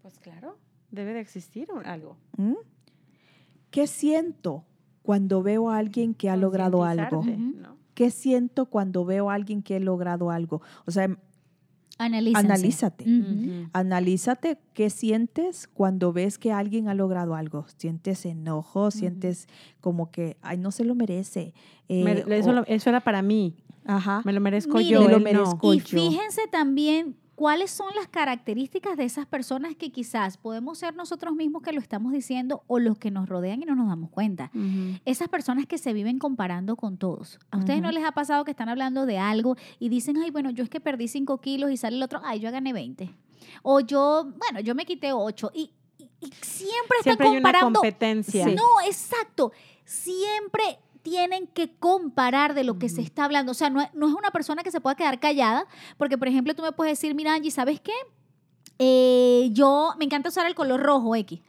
Pues 0.00 0.18
claro, 0.18 0.56
debe 0.90 1.12
de 1.12 1.20
existir 1.20 1.68
algo. 1.84 2.16
¿Mm? 2.38 2.54
¿Qué 3.70 3.86
siento 3.86 4.64
cuando 5.02 5.42
veo 5.42 5.68
a 5.68 5.76
alguien 5.76 6.14
que 6.14 6.30
ha 6.30 6.36
logrado 6.36 6.84
algo? 6.84 7.22
¿no? 7.24 7.76
¿Qué 7.94 8.10
siento 8.10 8.66
cuando 8.66 9.04
veo 9.04 9.30
a 9.30 9.34
alguien 9.34 9.62
que 9.62 9.76
ha 9.76 9.80
logrado 9.80 10.30
algo? 10.30 10.62
O 10.86 10.90
sea, 10.90 11.16
Analícense. 11.98 12.46
Analízate. 12.46 13.04
Analízate 13.72 14.58
qué 14.72 14.90
sientes 14.90 15.68
cuando 15.68 16.12
ves 16.12 16.38
que 16.38 16.52
alguien 16.52 16.88
ha 16.88 16.94
logrado 16.94 17.34
algo. 17.34 17.66
¿Sientes 17.76 18.26
enojo? 18.26 18.90
¿Sientes 18.90 19.46
como 19.80 20.10
que, 20.10 20.36
ay, 20.42 20.58
no 20.58 20.70
se 20.70 20.84
lo 20.84 20.94
merece? 20.94 21.54
Eh, 21.88 22.02
Me- 22.26 22.36
eso, 22.38 22.50
o- 22.50 22.52
lo- 22.52 22.66
eso 22.66 22.90
era 22.90 23.00
para 23.00 23.22
mí. 23.22 23.54
ajá. 23.84 24.22
Me 24.24 24.32
lo 24.32 24.40
merezco 24.40 24.80
yo. 24.80 25.02
Me 25.02 25.08
lo 25.08 25.18
no. 25.18 25.24
merezco. 25.24 25.74
Y 25.74 25.78
yo. 25.78 25.84
fíjense 25.84 26.42
también 26.50 27.16
cuáles 27.34 27.70
son 27.70 27.88
las 27.96 28.08
características 28.08 28.96
de 28.96 29.04
esas 29.04 29.26
personas 29.26 29.74
que 29.74 29.90
quizás 29.90 30.36
podemos 30.36 30.78
ser 30.78 30.94
nosotros 30.94 31.34
mismos 31.34 31.62
que 31.62 31.72
lo 31.72 31.80
estamos 31.80 32.12
diciendo 32.12 32.62
o 32.66 32.78
los 32.78 32.98
que 32.98 33.10
nos 33.10 33.28
rodean 33.28 33.62
y 33.62 33.64
no 33.66 33.74
nos 33.74 33.88
damos 33.88 34.10
cuenta. 34.10 34.50
Esas 35.04 35.28
personas 35.28 35.66
que 35.66 35.78
se 35.78 35.92
viven 35.92 36.18
comparando 36.18 36.76
con 36.76 36.96
todos. 36.96 37.38
¿A 37.50 37.58
ustedes 37.58 37.80
no 37.82 37.90
les 37.90 38.04
ha 38.04 38.12
pasado 38.12 38.44
que 38.44 38.50
están 38.52 38.68
hablando 38.68 39.06
de 39.06 39.18
algo 39.18 39.56
y 39.78 39.88
dicen, 39.88 40.16
ay, 40.18 40.30
bueno, 40.30 40.50
yo 40.50 40.62
es 40.64 40.70
que 40.70 40.80
perdí 40.80 41.08
5 41.08 41.38
kilos 41.40 41.70
y 41.70 41.76
sale 41.76 41.96
el 41.96 42.02
otro, 42.02 42.20
ay, 42.24 42.40
yo 42.40 42.50
gané 42.52 42.72
20? 42.72 43.10
O 43.62 43.80
yo, 43.80 44.32
bueno, 44.38 44.60
yo 44.60 44.74
me 44.74 44.84
quité 44.86 45.12
8. 45.12 45.50
Y, 45.54 45.72
y- 45.98 46.08
y 46.20 46.32
siempre 46.42 46.98
están 47.00 47.02
Siempre 47.02 47.26
hay 47.28 47.32
una 47.36 47.42
comparando. 47.42 47.80
competencia. 47.80 48.46
No, 48.46 48.80
exacto. 48.86 49.52
Siempre 49.84 50.78
tienen 51.04 51.46
que 51.46 51.70
comparar 51.76 52.54
de 52.54 52.64
lo 52.64 52.78
que 52.80 52.88
se 52.88 53.02
está 53.02 53.26
hablando. 53.26 53.52
O 53.52 53.54
sea, 53.54 53.70
no, 53.70 53.80
es- 53.80 53.94
no 53.94 54.08
es 54.08 54.14
una 54.14 54.30
persona 54.32 54.64
que 54.64 54.72
se 54.72 54.80
pueda 54.80 54.96
quedar 54.96 55.20
callada, 55.20 55.66
porque, 55.98 56.18
por 56.18 56.26
ejemplo, 56.26 56.54
tú 56.54 56.62
me 56.62 56.72
puedes 56.72 56.98
decir, 56.98 57.14
mira, 57.14 57.34
Angie, 57.34 57.52
¿sabes 57.52 57.78
qué? 57.80 57.92
Eh, 58.78 59.50
yo 59.52 59.94
me 59.98 60.06
encanta 60.06 60.30
usar 60.30 60.46
el 60.46 60.54
color 60.54 60.80
rojo 60.82 61.14
X. 61.14 61.40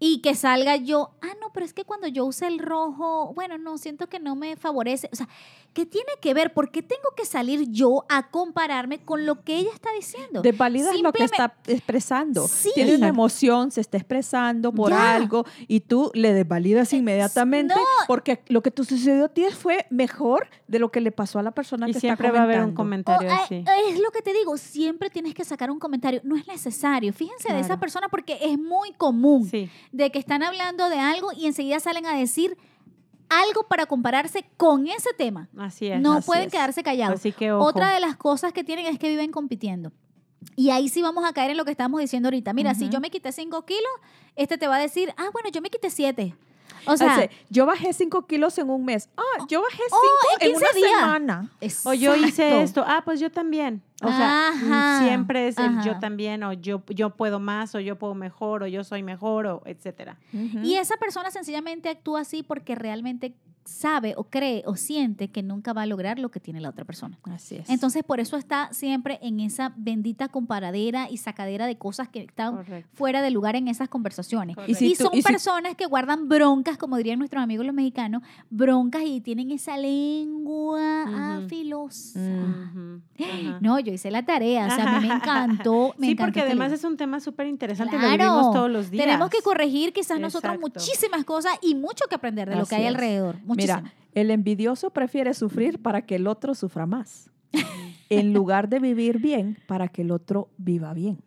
Y 0.00 0.20
que 0.20 0.34
salga 0.34 0.74
yo, 0.76 1.10
ah, 1.22 1.34
no, 1.40 1.52
pero 1.52 1.64
es 1.64 1.72
que 1.72 1.84
cuando 1.84 2.08
yo 2.08 2.24
use 2.24 2.48
el 2.48 2.58
rojo, 2.58 3.32
bueno, 3.34 3.56
no, 3.58 3.78
siento 3.78 4.08
que 4.08 4.18
no 4.18 4.34
me 4.34 4.56
favorece. 4.56 5.08
O 5.12 5.16
sea, 5.16 5.28
¿qué 5.72 5.86
tiene 5.86 6.10
que 6.20 6.34
ver? 6.34 6.52
¿Por 6.52 6.70
qué 6.70 6.82
tengo 6.82 7.08
que 7.16 7.24
salir 7.24 7.68
yo 7.70 8.04
a 8.08 8.30
compararme 8.30 8.98
con 9.04 9.24
lo 9.26 9.42
que 9.42 9.56
ella 9.56 9.70
está 9.72 9.88
diciendo? 9.96 10.42
Desvalidas 10.42 11.00
lo 11.00 11.12
que 11.12 11.24
está 11.24 11.54
expresando. 11.66 12.46
Sí. 12.48 12.70
Tiene 12.74 12.94
una 12.96 13.08
emoción, 13.08 13.70
se 13.70 13.80
está 13.80 13.96
expresando 13.96 14.72
por 14.72 14.90
Ya. 14.90 15.14
algo 15.14 15.44
y 15.68 15.80
tú 15.80 16.10
le 16.14 16.32
desvalidas 16.34 16.92
inmediatamente 16.92 17.74
no. 17.74 17.80
porque 18.06 18.42
lo 18.48 18.62
que 18.62 18.70
te 18.70 18.84
sucedió 18.84 19.26
a 19.26 19.28
ti 19.28 19.44
fue 19.56 19.86
mejor 19.90 20.48
de 20.68 20.78
lo 20.78 20.90
que 20.90 21.00
le 21.00 21.12
pasó 21.12 21.38
a 21.38 21.42
la 21.42 21.50
persona 21.52 21.88
Y 21.88 21.92
que 21.92 22.00
siempre 22.00 22.28
está 22.28 22.36
va 22.38 22.42
a 22.42 22.44
haber 22.44 22.62
un 22.62 22.74
comentario 22.74 23.28
Oh, 23.30 23.42
así. 23.44 23.56
eh, 23.56 23.64
Es 23.90 24.00
lo 24.00 24.10
que 24.10 24.22
te 24.22 24.32
digo, 24.32 24.56
siempre 24.56 25.10
tienes 25.10 25.34
que 25.34 25.44
sacar 25.44 25.70
un 25.70 25.78
comentario. 25.78 26.20
No 26.24 26.36
es 26.36 26.46
necesario. 26.46 27.12
Fíjense 27.12 27.52
de 27.52 27.60
esa 27.60 27.78
persona 27.78 28.08
porque 28.08 28.38
es 28.42 28.58
muy 28.58 28.92
común 28.92 29.46
Sí. 29.48 29.70
de 29.92 30.10
que 30.10 30.18
están 30.18 30.42
hablando 30.42 30.88
de 30.88 30.98
algo 30.98 31.28
y 31.36 31.46
enseguida 31.46 31.80
salen 31.80 32.06
a 32.06 32.16
decir 32.16 32.56
algo 33.40 33.64
para 33.64 33.86
compararse 33.86 34.44
con 34.56 34.86
ese 34.86 35.10
tema. 35.16 35.48
Así 35.56 35.86
es. 35.88 36.00
No 36.00 36.14
así 36.14 36.26
pueden 36.26 36.46
es. 36.46 36.52
quedarse 36.52 36.82
callados. 36.82 37.20
Así 37.20 37.32
que 37.32 37.52
ojo. 37.52 37.64
Otra 37.64 37.92
de 37.92 38.00
las 38.00 38.16
cosas 38.16 38.52
que 38.52 38.64
tienen 38.64 38.86
es 38.86 38.98
que 38.98 39.08
viven 39.08 39.30
compitiendo. 39.30 39.92
Y 40.56 40.70
ahí 40.70 40.88
sí 40.88 41.02
vamos 41.02 41.24
a 41.24 41.32
caer 41.32 41.52
en 41.52 41.56
lo 41.56 41.64
que 41.64 41.70
estamos 41.70 42.00
diciendo 42.00 42.26
ahorita. 42.28 42.52
Mira, 42.52 42.74
si 42.74 42.88
yo 42.88 43.00
me 43.00 43.10
quité 43.10 43.32
5 43.32 43.64
kilos, 43.64 43.92
este 44.36 44.58
te 44.58 44.66
va 44.66 44.76
a 44.76 44.80
decir, 44.80 45.14
ah, 45.16 45.30
bueno, 45.32 45.48
yo 45.50 45.62
me 45.62 45.70
quité 45.70 45.88
7. 45.88 46.34
O 46.86 46.92
O 46.92 46.96
sea, 46.96 47.28
yo 47.50 47.66
bajé 47.66 47.92
5 47.92 48.26
kilos 48.26 48.58
en 48.58 48.70
un 48.70 48.84
mes. 48.84 49.08
Ah, 49.16 49.44
yo 49.48 49.62
bajé 49.62 49.82
5 49.88 49.96
oh, 49.96 50.36
en 50.40 50.48
en, 50.48 50.56
una 50.56 50.66
15 50.68 50.78
días. 50.78 51.00
semana. 51.00 51.50
O 51.84 51.94
yo 51.94 52.16
hice 52.16 52.62
esto, 52.62 52.84
ah, 52.86 53.02
pues 53.04 53.20
yo 53.20 53.30
también. 53.30 53.82
O 54.02 54.08
sea, 54.08 54.48
Ajá, 54.48 55.04
siempre 55.06 55.46
es 55.46 55.58
el 55.58 55.80
yo 55.82 55.98
también, 56.00 56.42
o 56.42 56.52
yo, 56.52 56.82
yo 56.88 57.10
puedo 57.10 57.38
más, 57.38 57.74
o 57.76 57.80
yo 57.80 57.96
puedo 57.96 58.14
mejor, 58.14 58.64
o 58.64 58.66
yo 58.66 58.82
soy 58.82 59.02
mejor, 59.04 59.46
o 59.46 59.62
etcétera. 59.64 60.18
Y 60.32 60.74
esa 60.74 60.96
persona 60.96 61.30
sencillamente 61.30 61.88
actúa 61.88 62.20
así 62.22 62.42
porque 62.42 62.74
realmente 62.74 63.34
sabe 63.64 64.14
o 64.16 64.24
cree 64.24 64.62
o 64.66 64.76
siente 64.76 65.28
que 65.30 65.42
nunca 65.42 65.72
va 65.72 65.82
a 65.82 65.86
lograr 65.86 66.18
lo 66.18 66.30
que 66.30 66.40
tiene 66.40 66.60
la 66.60 66.68
otra 66.70 66.84
persona. 66.84 67.18
Así 67.24 67.56
es. 67.56 67.70
Entonces, 67.70 68.02
por 68.04 68.18
eso 68.20 68.36
está 68.36 68.68
siempre 68.72 69.18
en 69.22 69.40
esa 69.40 69.72
bendita 69.76 70.28
comparadera 70.28 71.08
y 71.10 71.16
sacadera 71.18 71.66
de 71.66 71.76
cosas 71.78 72.08
que 72.08 72.20
están 72.22 72.56
Correcto. 72.56 72.90
fuera 72.94 73.22
de 73.22 73.30
lugar 73.30 73.56
en 73.56 73.68
esas 73.68 73.88
conversaciones. 73.88 74.56
Correcto. 74.56 74.72
Y 74.72 74.74
si 74.74 74.92
Y 74.92 74.96
tú- 74.96 75.04
son 75.04 75.14
y 75.14 75.22
si- 75.22 75.28
personas 75.28 75.74
que 75.76 75.86
guardan 75.86 76.28
broncas, 76.28 76.76
como 76.78 76.96
dirían 76.96 77.18
nuestros 77.18 77.42
amigos 77.42 77.64
los 77.66 77.74
mexicanos, 77.74 78.22
broncas 78.50 79.02
y 79.04 79.20
tienen 79.20 79.50
esa 79.50 79.76
lengua 79.78 81.04
Ujú. 81.06 81.44
afilosa. 81.44 82.20
No, 83.60 83.78
yo 83.78 83.92
hice 83.92 84.10
la 84.10 84.24
tarea, 84.24 84.66
o 84.66 84.70
sea, 84.70 84.96
a 84.96 85.00
mí 85.00 85.08
me 85.08 85.14
encantó. 85.14 85.94
Me 85.98 86.06
sí, 86.06 86.12
encantó 86.12 86.26
porque 86.26 86.40
además 86.40 86.68
libro. 86.68 86.74
es 86.76 86.84
un 86.84 86.96
tema 86.96 87.20
súper 87.20 87.46
interesante, 87.46 87.94
lo 87.96 88.00
Claro. 88.00 88.16
vivimos 88.16 88.52
todos 88.52 88.70
los 88.70 88.90
días. 88.90 89.04
Tenemos 89.04 89.30
que 89.30 89.40
corregir 89.42 89.92
quizás 89.92 90.18
nosotros 90.20 90.58
muchísimas 90.60 91.24
cosas 91.24 91.52
y 91.62 91.74
mucho 91.74 92.06
que 92.08 92.14
aprender 92.14 92.48
de 92.48 92.56
lo 92.56 92.66
que 92.66 92.74
hay 92.74 92.86
es. 92.86 92.88
Muchísimo. 93.54 93.82
Mira, 93.82 93.94
el 94.12 94.30
envidioso 94.30 94.90
prefiere 94.90 95.34
sufrir 95.34 95.80
para 95.80 96.02
que 96.02 96.16
el 96.16 96.26
otro 96.26 96.54
sufra 96.54 96.86
más, 96.86 97.30
en 98.08 98.32
lugar 98.34 98.68
de 98.68 98.78
vivir 98.78 99.18
bien 99.18 99.58
para 99.66 99.88
que 99.88 100.02
el 100.02 100.10
otro 100.10 100.50
viva 100.58 100.92
bien. 100.92 101.18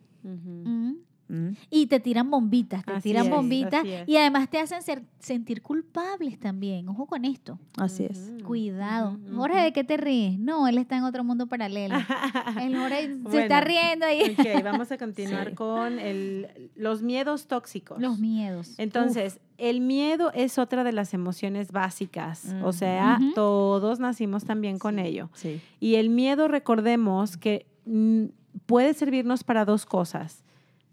Mm. 1.28 1.50
Y 1.72 1.88
te 1.88 2.00
tiran 2.00 2.30
bombitas, 2.30 2.86
te 2.86 2.94
Así 2.94 3.10
tiran 3.10 3.26
es, 3.26 3.32
bombitas 3.32 3.84
y 4.06 4.16
además 4.18 4.48
te 4.50 4.60
hacen 4.60 4.82
ser- 4.84 5.04
sentir 5.20 5.62
culpables 5.64 6.40
también. 6.40 6.88
Ojo 6.88 7.08
con 7.08 7.26
esto. 7.26 7.58
Así 7.78 8.06
es. 8.06 8.32
Cuidado. 8.46 9.14
ujú, 9.14 9.36
Jorge, 9.38 9.60
¿de 9.62 9.74
qué 9.74 9.84
te 9.84 9.98
ríes? 9.98 10.38
No, 10.38 10.68
él 10.68 10.78
está 10.78 10.98
en 10.98 11.04
otro 11.04 11.24
mundo 11.24 11.48
paralelo. 11.48 11.96
El 12.62 12.78
Jorge 12.78 13.18
se 13.32 13.42
está 13.44 13.62
riendo 13.62 14.06
ahí. 14.06 14.36
Ok, 14.38 14.64
vamos 14.64 14.92
a 14.92 14.98
continuar 14.98 15.50
Sí. 15.50 15.56
con 15.56 15.98
el, 16.00 16.70
los 16.76 17.02
miedos 17.02 17.48
tóxicos. 17.48 18.00
Los 18.00 18.20
miedos. 18.20 18.76
Entonces, 18.78 19.40
el 19.58 19.82
miedo 19.82 20.32
es 20.34 20.60
otra 20.60 20.84
de 20.84 20.92
las 20.92 21.14
emociones 21.14 21.72
básicas. 21.72 22.54
O 22.64 22.72
sea, 22.72 23.18
Ujú. 23.20 23.34
todos 23.34 24.00
nacimos 24.00 24.44
también 24.46 24.78
con 24.78 25.00
ello. 25.00 25.30
Sí. 25.34 25.60
Y 25.80 25.96
el 25.96 26.10
miedo, 26.10 26.48
recordemos 26.48 27.36
que 27.38 27.66
mm, 27.86 28.26
puede 28.68 28.94
servirnos 28.94 29.44
para 29.44 29.66
dos 29.66 29.86
cosas. 29.86 30.44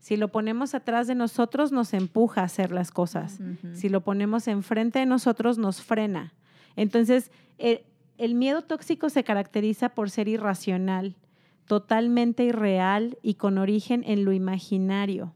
Si 0.02 0.16
lo 0.16 0.28
ponemos 0.28 0.74
atrás 0.74 1.06
de 1.06 1.14
nosotros, 1.14 1.70
nos 1.70 1.94
empuja 1.94 2.40
a 2.40 2.44
hacer 2.44 2.72
las 2.72 2.90
cosas. 2.90 3.38
Si 3.72 3.88
lo 3.88 4.00
ponemos 4.00 4.48
enfrente 4.48 4.98
de 4.98 5.06
nosotros, 5.06 5.58
nos 5.58 5.80
frena. 5.80 6.34
Entonces, 6.74 7.30
el, 7.56 7.82
el 8.18 8.34
miedo 8.34 8.62
tóxico 8.62 9.10
se 9.10 9.22
caracteriza 9.22 9.90
por 9.90 10.10
ser 10.10 10.26
irracional, 10.26 11.14
totalmente 11.66 12.44
irreal 12.44 13.16
y 13.22 13.34
con 13.34 13.58
origen 13.58 14.02
en 14.04 14.24
lo 14.24 14.32
imaginario. 14.32 15.34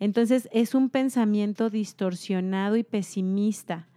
Entonces, 0.00 0.48
es 0.52 0.74
un 0.74 0.88
pensamiento 0.88 1.68
distorsionado 1.68 2.76
y 2.76 2.84
pesimista. 2.84 3.88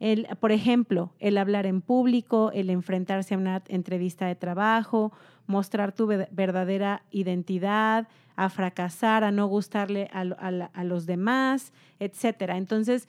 El, 0.00 0.26
por 0.40 0.50
ejemplo, 0.50 1.12
el 1.20 1.38
hablar 1.38 1.66
en 1.66 1.80
público, 1.82 2.50
el 2.52 2.68
enfrentarse 2.70 3.34
a 3.34 3.38
una 3.38 3.62
entrevista 3.68 4.26
de 4.26 4.34
trabajo, 4.34 5.12
mostrar 5.46 5.92
tu 5.92 6.06
ve- 6.08 6.26
verdadera 6.32 7.04
identidad, 7.12 8.08
a 8.36 8.48
fracasar, 8.48 9.24
a 9.24 9.30
no 9.30 9.46
gustarle 9.46 10.08
a, 10.12 10.20
a 10.20 10.84
los 10.84 11.06
demás, 11.06 11.72
etcétera. 11.98 12.56
Entonces, 12.56 13.08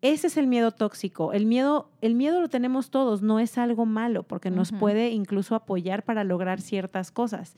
ese 0.00 0.28
es 0.28 0.36
el 0.36 0.46
miedo 0.46 0.70
tóxico. 0.70 1.32
El 1.32 1.46
miedo, 1.46 1.90
el 2.00 2.14
miedo 2.14 2.40
lo 2.40 2.48
tenemos 2.48 2.90
todos, 2.90 3.22
no 3.22 3.40
es 3.40 3.58
algo 3.58 3.84
malo, 3.84 4.22
porque 4.22 4.50
nos 4.50 4.70
puede 4.70 5.10
incluso 5.10 5.54
apoyar 5.54 6.04
para 6.04 6.22
lograr 6.22 6.60
ciertas 6.60 7.10
cosas. 7.10 7.56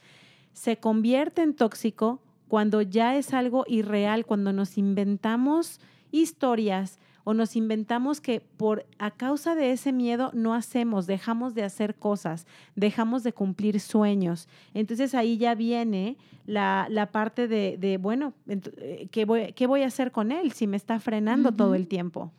Se 0.52 0.78
convierte 0.78 1.42
en 1.42 1.54
tóxico 1.54 2.22
cuando 2.48 2.80
ya 2.82 3.16
es 3.16 3.34
algo 3.34 3.64
irreal, 3.68 4.24
cuando 4.24 4.52
nos 4.52 4.78
inventamos 4.78 5.80
historias 6.10 6.98
o 7.24 7.34
nos 7.34 7.56
inventamos 7.56 8.20
que 8.20 8.40
por 8.40 8.86
a 8.98 9.10
causa 9.10 9.54
de 9.54 9.72
ese 9.72 9.92
miedo 9.92 10.30
no 10.34 10.54
hacemos, 10.54 11.06
dejamos 11.06 11.54
de 11.54 11.64
hacer 11.64 11.94
cosas, 11.94 12.46
dejamos 12.76 13.22
de 13.22 13.32
cumplir 13.32 13.80
sueños. 13.80 14.48
Entonces 14.74 15.14
ahí 15.14 15.38
ya 15.38 15.54
viene 15.54 16.16
la, 16.46 16.86
la 16.90 17.10
parte 17.12 17.48
de, 17.48 17.76
de, 17.78 17.98
bueno, 17.98 18.32
eh, 18.48 19.08
¿qué 19.10 19.24
voy, 19.24 19.52
¿qué 19.52 19.66
voy 19.66 19.82
a 19.82 19.86
hacer 19.86 20.12
con 20.12 20.32
él 20.32 20.52
si 20.52 20.66
me 20.66 20.76
está 20.76 20.98
frenando 20.98 21.52
todo 21.52 21.74
el 21.74 21.86
tiempo? 21.86 22.32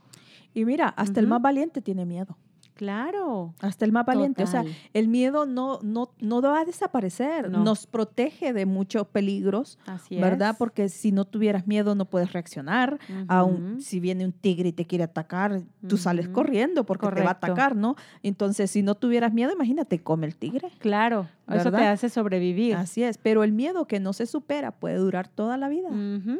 Y 0.53 0.65
mira, 0.65 0.89
hasta 0.89 1.19
el 1.19 1.27
más 1.27 1.41
valiente 1.41 1.81
tiene 1.81 2.05
miedo. 2.05 2.37
Claro. 2.81 3.53
Hasta 3.59 3.85
el 3.85 3.91
más 3.91 4.07
valiente. 4.07 4.41
O 4.41 4.47
sea, 4.47 4.65
el 4.95 5.07
miedo 5.07 5.45
no, 5.45 5.77
no, 5.83 6.09
no 6.19 6.41
va 6.41 6.61
a 6.61 6.65
desaparecer. 6.65 7.51
No. 7.51 7.63
Nos 7.63 7.85
protege 7.85 8.53
de 8.53 8.65
muchos 8.65 9.05
peligros, 9.05 9.77
Así 9.85 10.15
¿verdad? 10.15 10.49
es. 10.53 10.57
Porque 10.57 10.89
si 10.89 11.11
no 11.11 11.25
tuvieras 11.25 11.67
miedo 11.67 11.93
no 11.93 12.05
puedes 12.05 12.33
reaccionar. 12.33 12.97
A 13.27 13.43
un- 13.43 13.73
Ujú. 13.73 13.81
si 13.81 13.99
viene 13.99 14.25
un 14.25 14.31
tigre 14.31 14.69
y 14.69 14.71
te 14.71 14.85
quiere 14.87 15.03
atacar, 15.03 15.61
tú 15.87 15.97
sales 15.97 16.27
corriendo 16.27 16.83
porque 16.83 17.05
te 17.09 17.21
va 17.21 17.29
a 17.29 17.33
atacar, 17.33 17.75
¿no? 17.75 17.95
Entonces, 18.23 18.71
si 18.71 18.81
no 18.81 18.95
tuvieras 18.95 19.31
miedo, 19.31 19.53
imagínate, 19.53 19.99
come 20.01 20.25
el 20.25 20.35
tigre. 20.35 20.69
Claro, 20.79 21.27
eso 21.49 21.65
te 21.65 21.69
¿Verdad? 21.69 21.91
hace 21.91 22.09
sobrevivir. 22.09 22.73
Así 22.77 23.03
es, 23.03 23.19
pero 23.19 23.43
el 23.43 23.51
miedo 23.51 23.85
que 23.85 23.99
no 23.99 24.11
se 24.13 24.25
supera 24.25 24.71
puede 24.71 24.95
durar 24.95 25.27
toda 25.27 25.55
la 25.55 25.69
vida. 25.69 25.89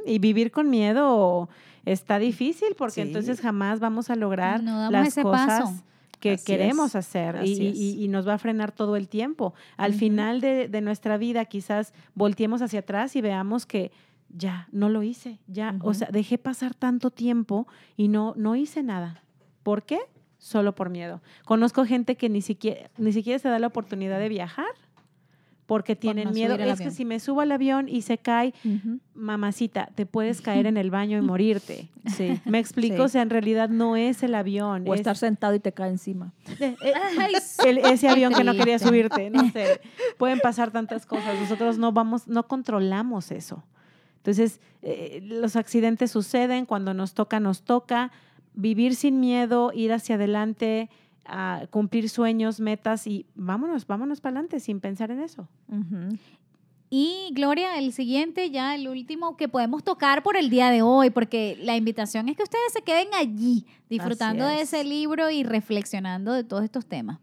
Y 0.08 0.18
vivir 0.18 0.50
con 0.50 0.72
miedo 0.72 1.50
está 1.86 2.18
difícil 2.18 2.70
porque 2.76 3.02
Sí. 3.04 3.08
entonces 3.08 3.42
jamás 3.42 3.80
vamos 3.80 4.10
a 4.10 4.16
lograr 4.16 4.64
No 4.64 4.78
damos 4.80 4.92
las 4.92 5.08
ese 5.10 5.22
cosas 5.22 5.46
paso. 5.62 5.84
Que 6.22 6.34
Así 6.34 6.46
queremos 6.46 6.92
es, 6.92 6.96
hacer 6.96 7.42
y, 7.44 8.04
y- 8.04 8.08
nos 8.08 8.26
va 8.26 8.36
a 8.36 8.38
frenar 8.38 8.72
todo 8.72 8.96
el 8.96 9.10
tiempo. 9.10 9.54
Al 9.76 9.94
final 9.94 10.40
de, 10.40 10.70
de 10.70 10.80
nuestra 10.82 11.18
vida 11.18 11.44
quizás 11.46 11.94
volteemos 12.16 12.62
hacia 12.62 12.80
atrás 12.80 13.16
y 13.18 13.22
veamos 13.22 13.66
que 13.66 13.92
ya 14.30 14.70
no 14.72 14.88
lo 14.88 15.04
hice, 15.04 15.40
ya, 15.48 15.76
o 15.82 15.94
sea, 15.94 16.08
dejé 16.10 16.38
pasar 16.38 16.74
tanto 16.74 17.12
tiempo 17.12 17.68
y 17.98 18.08
no, 18.08 18.34
no 18.38 18.56
hice 18.56 18.82
nada. 18.84 19.24
¿Por 19.64 19.84
qué? 19.84 20.00
Solo 20.38 20.74
por 20.74 20.90
miedo. 20.90 21.22
Conozco 21.44 21.86
gente 21.86 22.16
que 22.16 22.30
ni 22.30 22.42
siquiera, 22.42 22.90
ni 22.98 23.12
siquiera 23.12 23.38
se 23.40 23.50
da 23.50 23.60
la 23.60 23.68
oportunidad 23.68 24.20
de 24.20 24.30
viajar 24.30 24.66
porque 25.72 25.96
tienen 25.96 26.26
no 26.26 26.32
miedo. 26.34 26.56
Es 26.56 26.82
que 26.82 26.92
si 26.92 27.06
me 27.06 27.18
subo 27.22 27.40
al 27.40 27.50
avión 27.54 27.88
y 27.88 28.02
se 28.02 28.18
cae, 28.18 28.54
mamacita, 29.14 29.90
te 29.96 30.06
puedes 30.06 30.42
caer 30.42 30.66
en 30.68 30.76
el 30.76 30.92
baño 30.92 31.18
y 31.18 31.22
morirte. 31.32 31.88
Sí. 32.18 32.42
Me 32.44 32.60
explico, 32.60 32.96
Sí. 32.96 33.02
o 33.04 33.08
sea, 33.08 33.22
en 33.22 33.30
realidad 33.30 33.70
no 33.70 33.96
es 33.96 34.22
el 34.22 34.36
avión. 34.36 34.84
O 34.86 34.94
es- 34.94 35.00
estar 35.00 35.16
sentado 35.16 35.56
y 35.56 35.60
te 35.62 35.72
cae 35.72 35.90
encima. 35.90 36.34
eh, 36.60 36.76
eh, 36.84 36.94
Ay, 37.20 37.36
el- 37.66 37.78
ese 37.78 38.10
avión 38.10 38.34
que 38.34 38.44
no 38.44 38.54
quería 38.54 38.80
subirte, 38.80 39.30
no 39.30 39.50
sé. 39.52 39.80
Pueden 40.18 40.40
pasar 40.42 40.72
tantas 40.72 41.06
cosas. 41.06 41.40
Nosotros 41.40 41.78
no 41.78 41.94
vamos, 41.94 42.28
no 42.28 42.48
controlamos 42.50 43.32
eso. 43.32 43.64
Entonces, 44.18 44.60
eh, 44.82 45.22
los 45.24 45.56
accidentes 45.56 46.12
suceden, 46.12 46.66
cuando 46.66 46.94
nos 46.94 47.14
toca, 47.14 47.40
nos 47.40 47.62
toca. 47.62 48.12
Vivir 48.54 48.96
sin 48.96 49.22
miedo, 49.22 49.72
ir 49.74 49.94
hacia 49.94 50.16
adelante, 50.16 50.90
a 51.26 51.68
cumplir 51.70 52.10
sueños, 52.10 52.60
metas 52.60 53.08
y 53.08 53.26
vámonos, 53.36 53.86
vámonos 53.88 54.22
para 54.22 54.34
adelante 54.34 54.60
sin 54.60 54.80
pensar 54.80 55.12
en 55.12 55.22
eso. 55.22 55.48
Y 56.90 57.30
Gloria, 57.34 57.78
el 57.78 57.94
siguiente, 57.94 58.52
ya 58.52 58.76
el 58.76 58.88
último 58.88 59.38
que 59.38 59.48
podemos 59.48 59.84
tocar 59.84 60.24
por 60.24 60.36
el 60.36 60.50
día 60.50 60.70
de 60.70 60.82
hoy, 60.82 61.10
porque 61.10 61.58
la 61.62 61.78
invitación 61.78 62.28
es 62.28 62.36
que 62.36 62.44
ustedes 62.44 62.74
se 62.74 62.82
queden 62.82 63.08
allí 63.14 63.66
disfrutando 63.90 64.46
de 64.46 64.58
es. 64.58 64.74
ese 64.74 64.84
libro 64.84 65.30
y 65.30 65.44
reflexionando 65.44 66.34
de 66.34 66.44
todos 66.44 66.66
estos 66.66 66.86
temas. 66.86 67.20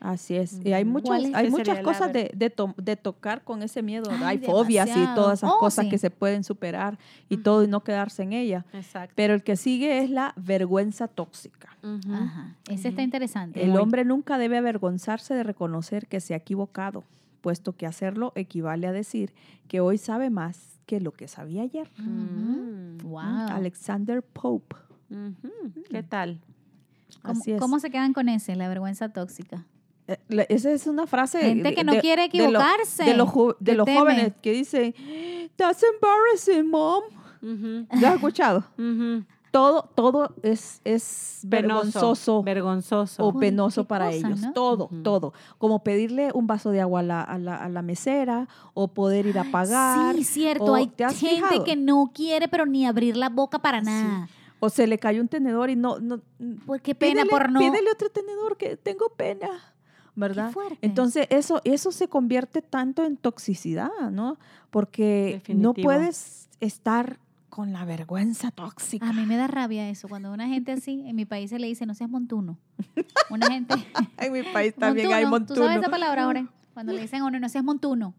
Así 0.00 0.36
es. 0.36 0.60
Y 0.64 0.72
hay 0.72 0.84
¿Cuál 0.84 1.26
es? 1.26 1.34
hay 1.34 1.50
muchas 1.50 1.80
cosas 1.80 2.12
de, 2.12 2.30
de, 2.34 2.50
to- 2.50 2.74
de 2.76 2.94
tocar 2.96 3.42
con 3.42 3.62
ese 3.62 3.82
miedo. 3.82 4.10
Ay, 4.12 4.22
hay 4.22 4.38
fobias 4.38 4.88
y 4.90 5.04
todas 5.14 5.40
esas 5.40 5.50
Oh, 5.52 5.58
cosas 5.58 5.86
sí. 5.86 5.90
que 5.90 5.98
se 5.98 6.10
pueden 6.10 6.44
superar 6.44 6.98
y 7.28 7.38
todo 7.38 7.64
y 7.64 7.66
no 7.66 7.82
quedarse 7.82 8.22
en 8.22 8.32
ella. 8.32 8.64
Exacto. 8.72 9.12
Pero 9.16 9.34
el 9.34 9.42
que 9.42 9.56
sigue 9.56 9.98
es 10.02 10.10
la 10.10 10.34
vergüenza 10.36 11.08
tóxica. 11.08 11.76
Ajá. 11.82 12.54
Ese 12.70 12.88
está 12.88 13.02
interesante. 13.02 13.62
El 13.62 13.70
Muy. 13.70 13.80
hombre 13.80 14.04
nunca 14.04 14.38
debe 14.38 14.56
avergonzarse 14.58 15.34
de 15.34 15.42
reconocer 15.42 16.06
que 16.06 16.20
se 16.20 16.34
ha 16.34 16.36
equivocado, 16.36 17.02
puesto 17.40 17.72
que 17.76 17.86
hacerlo 17.86 18.32
equivale 18.36 18.86
a 18.86 18.92
decir 18.92 19.32
que 19.66 19.80
hoy 19.80 19.98
sabe 19.98 20.30
más 20.30 20.78
que 20.86 21.00
lo 21.00 21.12
que 21.12 21.26
sabía 21.28 21.62
ayer. 21.62 21.90
Mm. 21.98 22.98
Wow. 23.02 23.18
Alexander 23.50 24.22
Pope. 24.22 24.76
¿Qué 25.90 26.02
tal? 26.02 26.40
¿Cómo, 27.22 27.40
Así 27.40 27.52
es. 27.52 27.60
cómo 27.60 27.80
se 27.80 27.90
quedan 27.90 28.12
con 28.12 28.28
ese, 28.28 28.54
la 28.54 28.68
vergüenza 28.68 29.08
tóxica? 29.08 29.64
Esa 30.48 30.70
es 30.72 30.86
una 30.86 31.06
frase. 31.06 31.40
Gente 31.40 31.68
de- 31.70 31.74
que 31.74 31.84
no 31.84 31.92
de- 31.92 32.00
quiere 32.00 32.22
de 32.28 32.28
lo- 32.38 32.44
equivocarse. 32.44 33.04
De, 33.04 33.14
los, 33.14 33.28
de 33.60 33.74
los 33.74 33.84
teme. 33.84 33.98
jóvenes 33.98 34.32
que 34.40 34.52
dicen, 34.52 34.94
That's 35.56 35.82
embarrassing, 35.82 36.70
mom. 36.70 37.02
Ujú. 37.42 37.86
¿Ya 38.00 38.08
has 38.10 38.14
escuchado? 38.16 38.64
Ujú. 38.78 39.24
Todo, 39.50 39.88
todo 39.94 40.34
es, 40.42 40.80
es 40.84 41.40
vergonzoso 41.44 42.42
Vergonzoso. 42.42 43.26
o 43.26 43.38
penoso 43.38 43.84
para 43.84 44.06
cosa, 44.06 44.16
ellos. 44.28 44.40
¿no? 44.40 44.52
Todo, 44.52 44.84
Ujú. 44.86 45.02
todo. 45.02 45.32
Como 45.56 45.82
pedirle 45.82 46.30
un 46.34 46.46
vaso 46.46 46.70
de 46.70 46.80
agua 46.82 47.00
a 47.00 47.02
la, 47.02 47.22
a 47.22 47.38
la, 47.38 47.56
a 47.56 47.68
la 47.70 47.80
mesera 47.82 48.46
o 48.74 48.88
poder 48.88 49.26
ir 49.26 49.38
a 49.38 49.44
pagar. 49.44 50.14
Sí, 50.16 50.24
cierto. 50.24 50.64
o- 50.64 50.74
Hay 50.74 50.88
¿te 50.88 51.04
has 51.04 51.18
gente 51.18 51.36
fijado? 51.36 51.64
que 51.64 51.76
no 51.76 52.10
quiere, 52.14 52.48
pero 52.48 52.66
ni 52.66 52.86
abrir 52.86 53.16
la 53.16 53.30
boca 53.30 53.58
para 53.58 53.80
Sí. 53.80 53.86
nada. 53.86 54.28
O 54.60 54.68
se 54.68 54.86
le 54.86 54.98
cayó 54.98 55.20
un 55.22 55.28
tenedor 55.28 55.70
y 55.70 55.76
no... 55.76 55.98
no 55.98 56.20
Pues 56.66 56.82
qué 56.82 56.94
pena 56.94 57.22
pídele, 57.22 57.30
por 57.30 57.50
no. 57.50 57.60
Pídele 57.60 57.90
otro 57.90 58.10
tenedor 58.10 58.56
que 58.56 58.76
tengo 58.76 59.08
pena. 59.16 59.48
¿Verdad? 60.18 60.52
Entonces, 60.82 61.28
eso, 61.30 61.60
eso 61.62 61.92
se 61.92 62.08
convierte 62.08 62.60
tanto 62.60 63.04
en 63.04 63.16
toxicidad, 63.16 64.10
¿no? 64.10 64.36
Porque 64.70 65.40
no 65.48 65.74
puedes 65.74 66.48
estar 66.60 67.20
con 67.48 67.72
la 67.72 67.84
vergüenza 67.84 68.50
tóxica. 68.50 69.08
A 69.08 69.12
mí 69.12 69.26
me 69.26 69.36
da 69.36 69.46
rabia 69.46 69.88
eso. 69.88 70.08
Cuando 70.08 70.32
una 70.32 70.48
gente 70.48 70.72
así, 70.72 71.04
en 71.06 71.14
mi 71.14 71.24
país 71.24 71.50
se 71.50 71.58
le 71.60 71.68
dice, 71.68 71.86
no 71.86 71.94
seas 71.94 72.10
montuno. 72.10 72.58
Una 73.30 73.48
gente... 73.48 73.74
En 74.18 74.32
mi 74.32 74.42
país 74.42 74.74
también 74.74 75.12
hay 75.12 75.24
¿Tú 75.24 75.30
montuno. 75.30 75.62
sabes 75.62 75.78
esa 75.78 75.88
palabra, 75.88 76.24
Jorge? 76.24 76.46
Cuando 76.74 76.92
le 76.92 77.00
dicen 77.02 77.22
a 77.22 77.26
uno, 77.26 77.38
no 77.38 77.48
seas 77.48 77.64
montuno. 77.64 78.14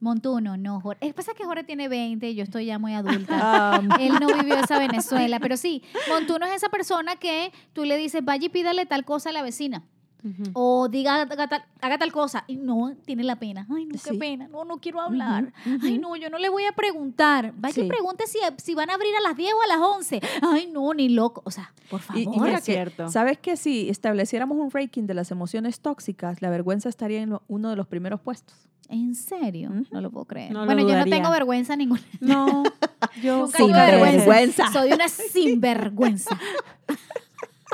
Montuno, 0.00 0.56
no, 0.56 0.80
Jorge. 0.80 1.06
Es 1.06 1.14
pasa 1.14 1.32
que 1.34 1.44
Jorge 1.44 1.64
tiene 1.64 1.88
20 1.88 2.28
y 2.28 2.34
yo 2.34 2.42
estoy 2.42 2.66
ya 2.66 2.78
muy 2.78 2.92
adulta. 2.94 3.80
Él 4.00 4.14
no 4.20 4.26
vivió 4.26 4.56
esa 4.56 4.78
Venezuela, 4.78 5.38
pero 5.40 5.56
sí, 5.56 5.82
montuno 6.08 6.44
es 6.46 6.56
esa 6.56 6.68
persona 6.68 7.16
que 7.16 7.52
tú 7.72 7.84
le 7.84 7.96
dices, 7.96 8.24
vaya 8.24 8.46
y 8.46 8.48
pídale 8.48 8.84
tal 8.84 9.04
cosa 9.04 9.30
a 9.30 9.32
la 9.32 9.42
vecina. 9.42 9.84
Ujú. 10.24 10.42
O 10.54 10.88
diga, 10.88 11.20
haga 11.22 11.46
tal, 11.48 11.64
haga 11.82 11.98
tal 11.98 12.10
cosa. 12.10 12.44
Y 12.46 12.56
no, 12.56 12.94
tiene 13.04 13.22
la 13.24 13.36
pena. 13.36 13.66
Ay, 13.70 13.84
no, 13.84 13.92
qué 13.92 14.10
Sí. 14.10 14.16
pena. 14.16 14.48
No, 14.48 14.64
no 14.64 14.78
quiero 14.78 15.00
hablar. 15.00 15.52
Ujú, 15.66 15.78
Ay, 15.82 15.92
ujú. 15.98 16.00
no, 16.00 16.16
yo 16.16 16.30
no 16.30 16.38
le 16.38 16.48
voy 16.48 16.64
a 16.64 16.72
preguntar. 16.72 17.52
Vaya 17.56 17.78
y 17.82 17.84
Sí. 17.84 17.88
pregunte 17.88 18.26
si, 18.26 18.38
si 18.56 18.74
van 18.74 18.88
a 18.90 18.94
abrir 18.94 19.14
a 19.16 19.20
las 19.20 19.36
10 19.36 19.52
o 19.52 19.62
a 19.62 19.66
las 19.66 19.78
11. 19.86 20.20
Ay, 20.40 20.68
no, 20.72 20.94
ni 20.94 21.10
loco. 21.10 21.42
O 21.44 21.50
sea, 21.50 21.72
por 21.90 22.00
favor. 22.00 22.20
Y, 22.22 22.24
y 22.24 22.40
mira 22.40 22.54
Es 22.58 22.64
que, 22.64 22.72
cierto. 22.72 23.10
¿sabes 23.10 23.38
que 23.38 23.56
si 23.58 23.90
estableciéramos 23.90 24.56
un 24.58 24.70
ranking 24.70 25.02
de 25.04 25.14
las 25.14 25.30
emociones 25.30 25.80
tóxicas, 25.80 26.40
la 26.40 26.48
vergüenza 26.48 26.88
estaría 26.88 27.20
en 27.20 27.30
lo- 27.30 27.42
uno 27.48 27.68
de 27.70 27.76
los 27.76 27.86
primeros 27.86 28.20
puestos? 28.20 28.56
¿En 28.88 29.14
serio? 29.14 29.70
Ujú. 29.70 29.86
No 29.92 30.00
lo 30.02 30.10
puedo 30.10 30.26
creer. 30.26 30.52
No 30.52 30.60
lo 30.60 30.66
bueno, 30.66 30.86
yo 30.88 30.96
no 30.96 31.04
tengo 31.06 31.30
vergüenza 31.30 31.74
ninguna. 31.74 32.02
No, 32.20 32.62
yo 33.22 33.38
Nunca 33.38 33.58
pocas 33.58 33.90
veces. 34.00 34.16
vergüenza. 34.26 34.72
Soy 34.72 34.92
una 34.92 35.08
sinvergüenza. 35.08 36.38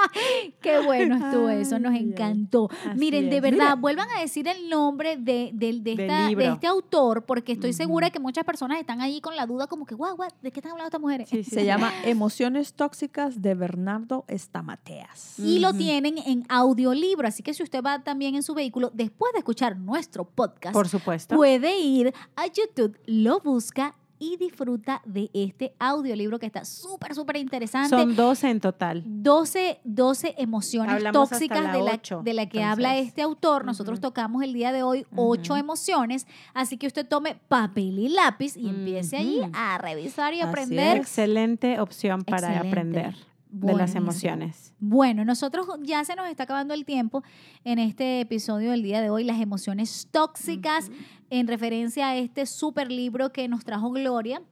Qué 0.61 0.81
bueno 0.81 1.17
estuvo 1.17 1.49
eso, 1.49 1.79
nos 1.79 1.95
encantó. 1.95 2.69
Miren, 2.97 3.31
de 3.31 3.37
es. 3.37 3.43
verdad, 3.43 3.59
Mira. 3.59 3.75
vuelvan 3.77 4.09
a 4.17 4.21
decir 4.21 4.47
el 4.49 4.69
nombre 4.69 5.17
de, 5.17 5.51
de- 5.55 5.81
de 5.81 5.93
esta- 5.93 6.31
este 6.31 6.67
autor, 6.67 7.25
porque 7.25 7.53
estoy 7.53 7.71
Ujú. 7.71 7.77
segura 7.77 8.11
que 8.11 8.19
muchas 8.21 8.45
personas 8.45 8.79
están 8.81 9.01
ahí 9.01 9.21
con 9.21 9.37
la 9.37 9.47
duda, 9.47 9.67
como 9.67 9.87
que, 9.87 9.95
guau, 9.95 10.17
guau, 10.17 10.29
¿de 10.43 10.51
qué 10.53 10.61
están 10.61 10.73
hablando 10.73 10.89
estas 10.89 11.01
mujeres? 11.01 11.29
Sí, 11.29 11.45
sí, 11.45 11.51
Se 11.51 11.65
llama 11.65 11.93
Emociones 12.05 12.75
tóxicas 12.75 13.41
de 13.43 13.55
Bernardo 13.55 14.25
Estamateas. 14.29 15.39
Y 15.39 15.59
lo 15.61 15.73
tienen 15.73 16.19
en 16.19 16.45
audiolibro, 16.49 17.27
así 17.29 17.43
que 17.43 17.55
si 17.55 17.63
usted 17.63 17.83
va 17.83 18.03
también 18.03 18.35
en 18.35 18.43
su 18.43 18.55
vehículo, 18.55 18.91
después 18.95 19.33
de 19.33 19.39
escuchar 19.39 19.77
nuestro 19.79 20.25
podcast, 20.25 20.73
Por 20.75 20.89
supuesto. 20.89 21.35
puede 21.37 21.79
ir 21.79 22.13
a 22.37 22.47
YouTube, 22.47 22.99
lo 23.07 23.41
busca 23.41 23.95
y 24.21 24.37
disfruta 24.37 25.03
de 25.05 25.31
este 25.35 25.75
audiolibro 25.81 26.39
que 26.39 26.47
está 26.47 26.65
súper, 26.65 27.15
súper 27.15 27.39
interesante. 27.39 27.89
Son 27.89 28.15
12 28.15 28.51
en 28.51 28.61
total. 28.61 29.03
12, 29.05 29.81
12 29.83 30.35
emociones 30.39 30.95
Hablamos 30.95 31.31
tóxicas 31.31 31.63
la 31.65 31.73
de, 31.73 31.83
la, 31.83 32.01
de 32.23 32.35
la 32.35 32.47
que 32.49 32.63
habla 32.63 32.97
este 32.99 33.23
autor. 33.23 33.65
Nosotros 33.65 33.99
tocamos 34.01 34.43
el 34.45 34.53
día 34.53 34.71
de 34.71 34.83
hoy 34.83 35.07
ocho 35.17 35.55
Ujú. 35.55 35.61
emociones, 35.61 36.27
así 36.55 36.77
que 36.77 36.87
usted 36.87 37.07
tome 37.09 37.37
papel 37.49 37.99
y 37.99 38.09
lápiz 38.11 38.57
y 38.57 38.69
empiece 38.69 39.17
allí 39.17 39.41
a 39.55 39.79
revisar 39.79 40.35
y 40.35 40.41
Así 40.41 40.49
aprender. 40.49 40.99
es. 40.99 41.03
Excelente 41.03 41.81
opción 41.81 42.23
para 42.23 42.49
Excelente. 42.49 42.69
aprender. 42.69 43.30
De 43.53 43.67
las 43.67 43.93
Buenísimo. 43.93 44.01
emociones. 44.03 44.75
Bueno, 44.79 45.25
nosotros 45.25 45.67
ya 45.83 46.05
se 46.05 46.15
nos 46.15 46.29
está 46.29 46.45
acabando 46.45 46.73
el 46.75 46.85
tiempo 46.85 47.23
en 47.65 47.79
este 47.79 48.21
episodio 48.21 48.71
del 48.71 48.83
día 48.83 49.01
de 49.01 49.11
hoy, 49.11 49.25
las 49.25 49.41
emociones 49.41 50.09
tóxicas, 50.11 50.91
en 51.31 51.47
referencia 51.47 52.09
a 52.09 52.17
este 52.17 52.45
super 52.47 52.91
libro 52.91 53.33
que 53.33 53.47
nos 53.49 53.65
trajo 53.65 53.91
Gloria. 53.91 54.43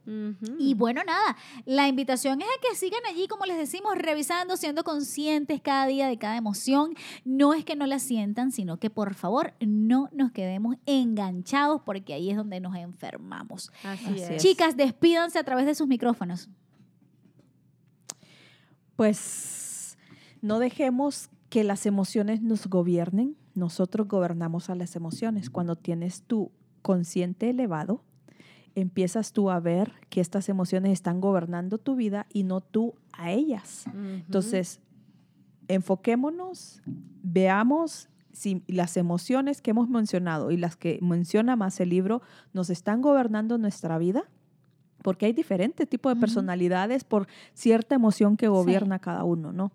Y 0.58 0.74
bueno, 0.74 1.02
nada, 1.04 1.36
la 1.64 1.88
invitación 1.88 2.40
es 2.40 2.46
a 2.46 2.60
que 2.60 2.76
sigan 2.76 3.00
allí, 3.08 3.26
como 3.26 3.46
les 3.46 3.56
decimos, 3.56 3.94
revisando, 3.96 4.56
siendo 4.56 4.84
conscientes 4.84 5.60
cada 5.60 5.86
día 5.86 6.06
de 6.08 6.18
cada 6.18 6.36
emoción. 6.36 6.94
No 7.24 7.54
es 7.54 7.64
que 7.64 7.74
no 7.76 7.86
la 7.86 7.98
sientan, 7.98 8.52
sino 8.52 8.78
que 8.78 8.90
por 8.90 9.14
favor 9.14 9.54
no 9.60 10.08
nos 10.12 10.30
quedemos 10.32 10.76
enganchados 10.86 11.82
porque 11.84 12.14
ahí 12.14 12.30
es 12.30 12.36
donde 12.36 12.60
nos 12.60 12.76
enfermamos. 12.76 13.72
Así, 13.84 14.04
Así 14.06 14.20
es. 14.20 14.30
es. 14.30 14.42
Chicas, 14.42 14.76
despídanse 14.76 15.38
a 15.38 15.44
través 15.44 15.66
de 15.66 15.74
sus 15.74 15.88
micrófonos. 15.88 16.48
Pues 18.98 19.96
no 20.42 20.58
dejemos 20.58 21.30
que 21.50 21.62
las 21.62 21.86
emociones 21.86 22.42
nos 22.42 22.66
gobiernen. 22.66 23.36
Nosotros 23.54 24.08
gobernamos 24.08 24.70
a 24.70 24.74
las 24.74 24.96
emociones. 24.96 25.50
Cuando 25.50 25.76
tienes 25.76 26.22
tu 26.22 26.50
consciente 26.82 27.48
elevado, 27.48 28.02
empiezas 28.74 29.32
tú 29.32 29.50
a 29.50 29.60
ver 29.60 29.92
que 30.10 30.20
estas 30.20 30.48
emociones 30.48 30.90
están 30.90 31.20
gobernando 31.20 31.78
tu 31.78 31.94
vida 31.94 32.26
y 32.32 32.42
no 32.42 32.60
tú 32.60 32.96
a 33.12 33.30
ellas. 33.30 33.84
Ujú. 33.86 33.98
Entonces, 33.98 34.80
enfoquémonos, 35.68 36.82
veamos 37.22 38.08
si 38.32 38.64
las 38.66 38.96
emociones 38.96 39.62
que 39.62 39.70
hemos 39.70 39.88
mencionado 39.88 40.50
y 40.50 40.56
las 40.56 40.74
que 40.74 40.98
menciona 41.02 41.54
más 41.54 41.78
el 41.78 41.90
libro 41.90 42.20
nos 42.52 42.68
están 42.68 43.00
gobernando 43.00 43.58
nuestra 43.58 43.96
vida, 43.96 44.24
porque 45.02 45.26
hay 45.26 45.32
diferentes 45.32 45.88
tipos 45.88 46.14
de 46.14 46.20
personalidades 46.20 47.04
por 47.04 47.26
cierta 47.54 47.94
emoción 47.94 48.36
que 48.36 48.48
gobierna 48.48 48.98
cada 48.98 49.24
uno, 49.24 49.52
¿no? 49.52 49.70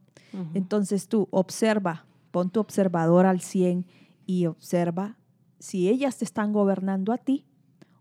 Entonces 0.53 1.07
tú 1.07 1.27
observa, 1.31 2.05
pon 2.31 2.49
tu 2.49 2.59
observador 2.59 3.25
al 3.27 3.39
100 3.41 3.85
y 4.25 4.47
observa 4.47 5.17
si 5.59 5.87
ellas 5.89 6.17
te 6.17 6.25
están 6.25 6.51
gobernando 6.53 7.13
a 7.13 7.17
ti 7.17 7.45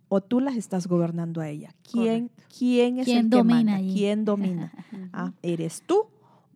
o 0.08 0.20
tú 0.22 0.40
las 0.40 0.56
estás 0.56 0.86
gobernando 0.86 1.40
a 1.40 1.48
ella. 1.48 1.74
¿Quién, 1.90 2.30
quién 2.58 2.98
es 2.98 3.04
¿Quién 3.06 3.18
el 3.26 3.30
que 3.30 3.36
domina 3.36 3.54
manda? 3.56 3.74
allí? 3.76 3.92
¿Quién 3.94 4.24
domina? 4.24 4.72
Ah, 5.12 5.32
¿Eres 5.42 5.82
tú 5.86 6.06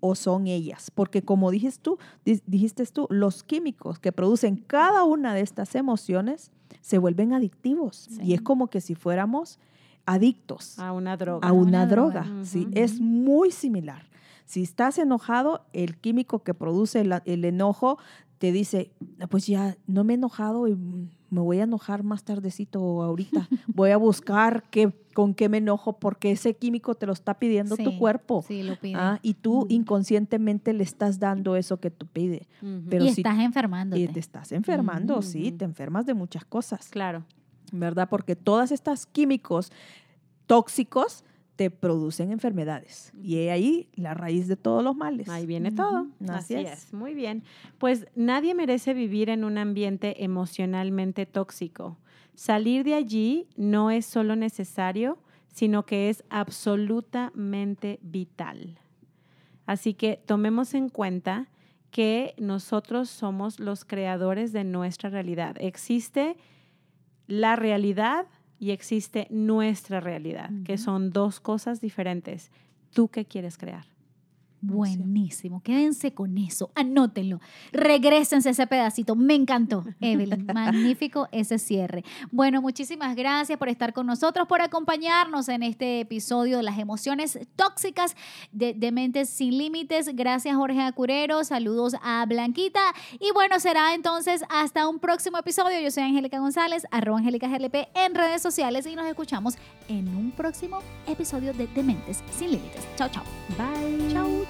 o 0.01 0.15
son 0.15 0.47
ellas? 0.47 0.91
Porque 0.91 1.23
como 1.23 1.51
dijiste 1.51 1.81
tú, 1.83 1.99
di- 2.25 2.43
dijiste 2.47 2.85
tú, 2.87 3.07
los 3.11 3.43
químicos 3.43 3.99
que 3.99 4.13
producen 4.13 4.57
cada 4.57 5.05
una 5.05 5.35
de 5.35 5.43
estas 5.43 5.75
emociones 5.75 6.51
se 6.81 6.99
vuelven 6.99 7.33
adictivos. 7.35 8.09
Sí. 8.11 8.21
Y 8.23 8.33
es 8.35 8.41
como 8.43 8.69
que 8.69 8.81
si 8.81 8.95
fuéramos 8.95 9.59
adictos 10.07 10.79
A 10.79 10.93
una 10.93 11.17
droga. 11.17 11.47
a 11.47 11.53
una, 11.53 11.69
una 11.69 11.87
droga. 11.87 12.23
droga. 12.23 12.45
¿sí? 12.45 12.67
Es 12.73 13.01
muy 13.01 13.51
similar. 13.51 14.09
Si 14.45 14.63
estás 14.63 14.99
enojado, 14.99 15.67
el 15.73 15.97
químico 15.97 16.43
que 16.45 16.55
produce 16.55 17.01
el, 17.01 17.13
el 17.25 17.45
enojo 17.45 17.99
te 18.39 18.53
dice, 18.53 18.93
"Ah, 19.21 19.27
pues 19.27 19.47
ya 19.47 19.77
no 19.87 20.05
me 20.05 20.13
he 20.13 20.17
enojado 20.17 20.69
y 20.69 20.77
me 21.31 21.41
voy 21.41 21.59
a 21.59 21.65
enojar 21.65 22.05
más 22.05 22.23
tardecito 22.23 22.81
o 22.81 23.03
ahorita. 23.03 23.49
Voy 23.67 23.91
a 23.91 23.97
buscar 23.97 24.63
qué, 24.71 24.93
con 25.13 25.35
qué 25.35 25.49
me 25.49 25.59
enojo 25.59 25.95
porque 25.99 26.31
ese 26.31 26.55
químico 26.55 26.95
te 26.95 27.07
lo 27.07 27.13
está 27.13 27.35
pidiendo 27.41 27.77
tu 27.77 27.99
cuerpo. 27.99 28.45
Sí, 28.47 28.63
lo 28.63 28.77
pide. 28.77 28.95
Ah, 28.97 29.19
y 29.23 29.35
tú 29.35 29.67
inconscientemente 29.69 30.73
le 30.73 30.85
estás 30.85 31.19
dando 31.19 31.57
eso 31.57 31.81
que 31.81 31.91
tú 31.91 32.07
pides. 32.07 32.47
Ujú. 32.63 32.83
pero 32.89 33.05
y 33.07 33.11
si- 33.11 33.23
estás 33.23 33.41
enfermándote. 33.41 34.01
Y 34.03 34.07
te 34.07 34.21
estás 34.21 34.53
enfermando, 34.53 35.21
sí, 35.23 35.51
te 35.51 35.65
enfermas 35.65 36.07
de 36.07 36.15
muchas 36.15 36.45
cosas. 36.45 36.89
Claro. 36.91 37.25
¿Verdad? 37.73 38.09
Porque 38.09 38.37
todas 38.37 38.73
estas 38.73 39.07
químicos 39.07 39.73
tóxicos 40.47 41.25
te 41.57 41.71
producen 41.71 42.33
enfermedades. 42.33 43.13
Y 43.23 43.39
he 43.39 43.51
ahí 43.51 43.89
la 43.95 44.15
raíz 44.15 44.47
de 44.47 44.57
todos 44.57 44.85
los 44.85 44.95
males. 44.95 45.29
Ahí 45.29 45.47
viene 45.47 45.73
todo. 45.73 46.07
Así 46.29 46.55
Así, 46.55 46.67
es. 46.67 46.85
es. 46.85 46.93
Muy 46.93 47.15
bien. 47.15 47.43
Pues 47.79 48.07
nadie 48.15 48.55
merece 48.55 48.93
vivir 48.93 49.31
en 49.31 49.43
un 49.43 49.57
ambiente 49.57 50.23
emocionalmente 50.23 51.25
tóxico. 51.25 51.97
Salir 52.35 52.85
de 52.85 52.95
allí 52.95 53.49
no 53.57 53.91
es 53.91 54.05
solo 54.05 54.37
necesario, 54.37 55.19
sino 55.49 55.87
que 55.87 56.11
es 56.11 56.23
absolutamente 56.29 57.99
vital. 58.03 58.79
Así 59.65 59.95
que 59.95 60.21
tomemos 60.27 60.75
en 60.75 60.91
cuenta 60.91 61.49
que 61.91 62.35
nosotros 62.37 63.09
somos 63.09 63.59
los 63.59 63.87
creadores 63.87 64.53
de 64.53 64.65
nuestra 64.65 65.09
realidad. 65.09 65.57
Existe 65.59 66.37
la 67.27 67.57
realidad 67.57 68.27
y 68.59 68.71
existe 68.71 69.27
nuestra 69.31 70.01
realidad, 70.01 70.51
que 70.65 70.79
son 70.79 71.11
dos 71.13 71.41
cosas 71.41 71.81
diferentes. 71.81 72.51
¿Tú 72.93 73.09
qué 73.09 73.25
quieres 73.25 73.59
crear? 73.59 73.85
Buenísimo. 74.67 75.63
Quédense 75.63 76.13
con 76.13 76.37
eso. 76.39 76.71
Anótenlo. 76.75 77.41
Regrésense 77.73 78.51
ese 78.51 78.67
pedacito. 78.67 79.15
Me 79.15 79.35
encantó, 79.35 79.85
Evelyn. 80.01 80.47
Magnífico 80.55 81.29
ese 81.33 81.59
cierre. 81.59 82.05
Bueno, 82.31 82.61
muchísimas 82.61 83.15
gracias 83.15 83.59
por 83.59 83.69
estar 83.69 83.93
con 83.93 84.07
nosotros, 84.07 84.49
por 84.49 84.61
acompañarnos 84.61 85.49
en 85.49 85.63
este 85.63 86.01
episodio 86.01 86.57
de 86.59 86.63
las 86.63 86.79
emociones 86.79 87.39
tóxicas 87.55 88.17
de, 88.53 88.75
de 88.75 88.93
Mentes 88.93 89.29
Sin 89.29 89.57
Límites. 89.57 90.11
Gracias, 90.15 90.57
Jorge 90.57 90.81
Acurero. 90.81 91.45
Saludos 91.45 91.95
a 92.03 92.25
Blanquita. 92.27 92.81
Y 93.21 93.31
bueno, 93.33 93.61
será 93.61 93.95
entonces 93.95 94.43
hasta 94.49 94.89
un 94.89 94.99
próximo 94.99 95.39
episodio. 95.39 95.81
Yo 95.81 95.91
soy 95.91 96.03
Angélica 96.05 96.39
González, 96.39 96.87
arroba 96.91 97.19
Angélica 97.19 97.49
GLP 97.49 97.89
en 97.95 98.15
redes 98.15 98.43
sociales 98.43 98.87
y 98.87 98.97
nos 98.97 99.07
escuchamos 99.07 99.55
en 99.89 100.09
un 100.09 100.33
próximo 100.33 100.81
episodio 101.07 101.53
de 101.53 101.67
Dementes 101.69 102.23
Sin 102.31 102.53
Límites. 102.53 102.85
Chao, 102.97 103.09
chao. 103.09 103.25
Bye. 103.57 104.13
Chau, 104.13 104.47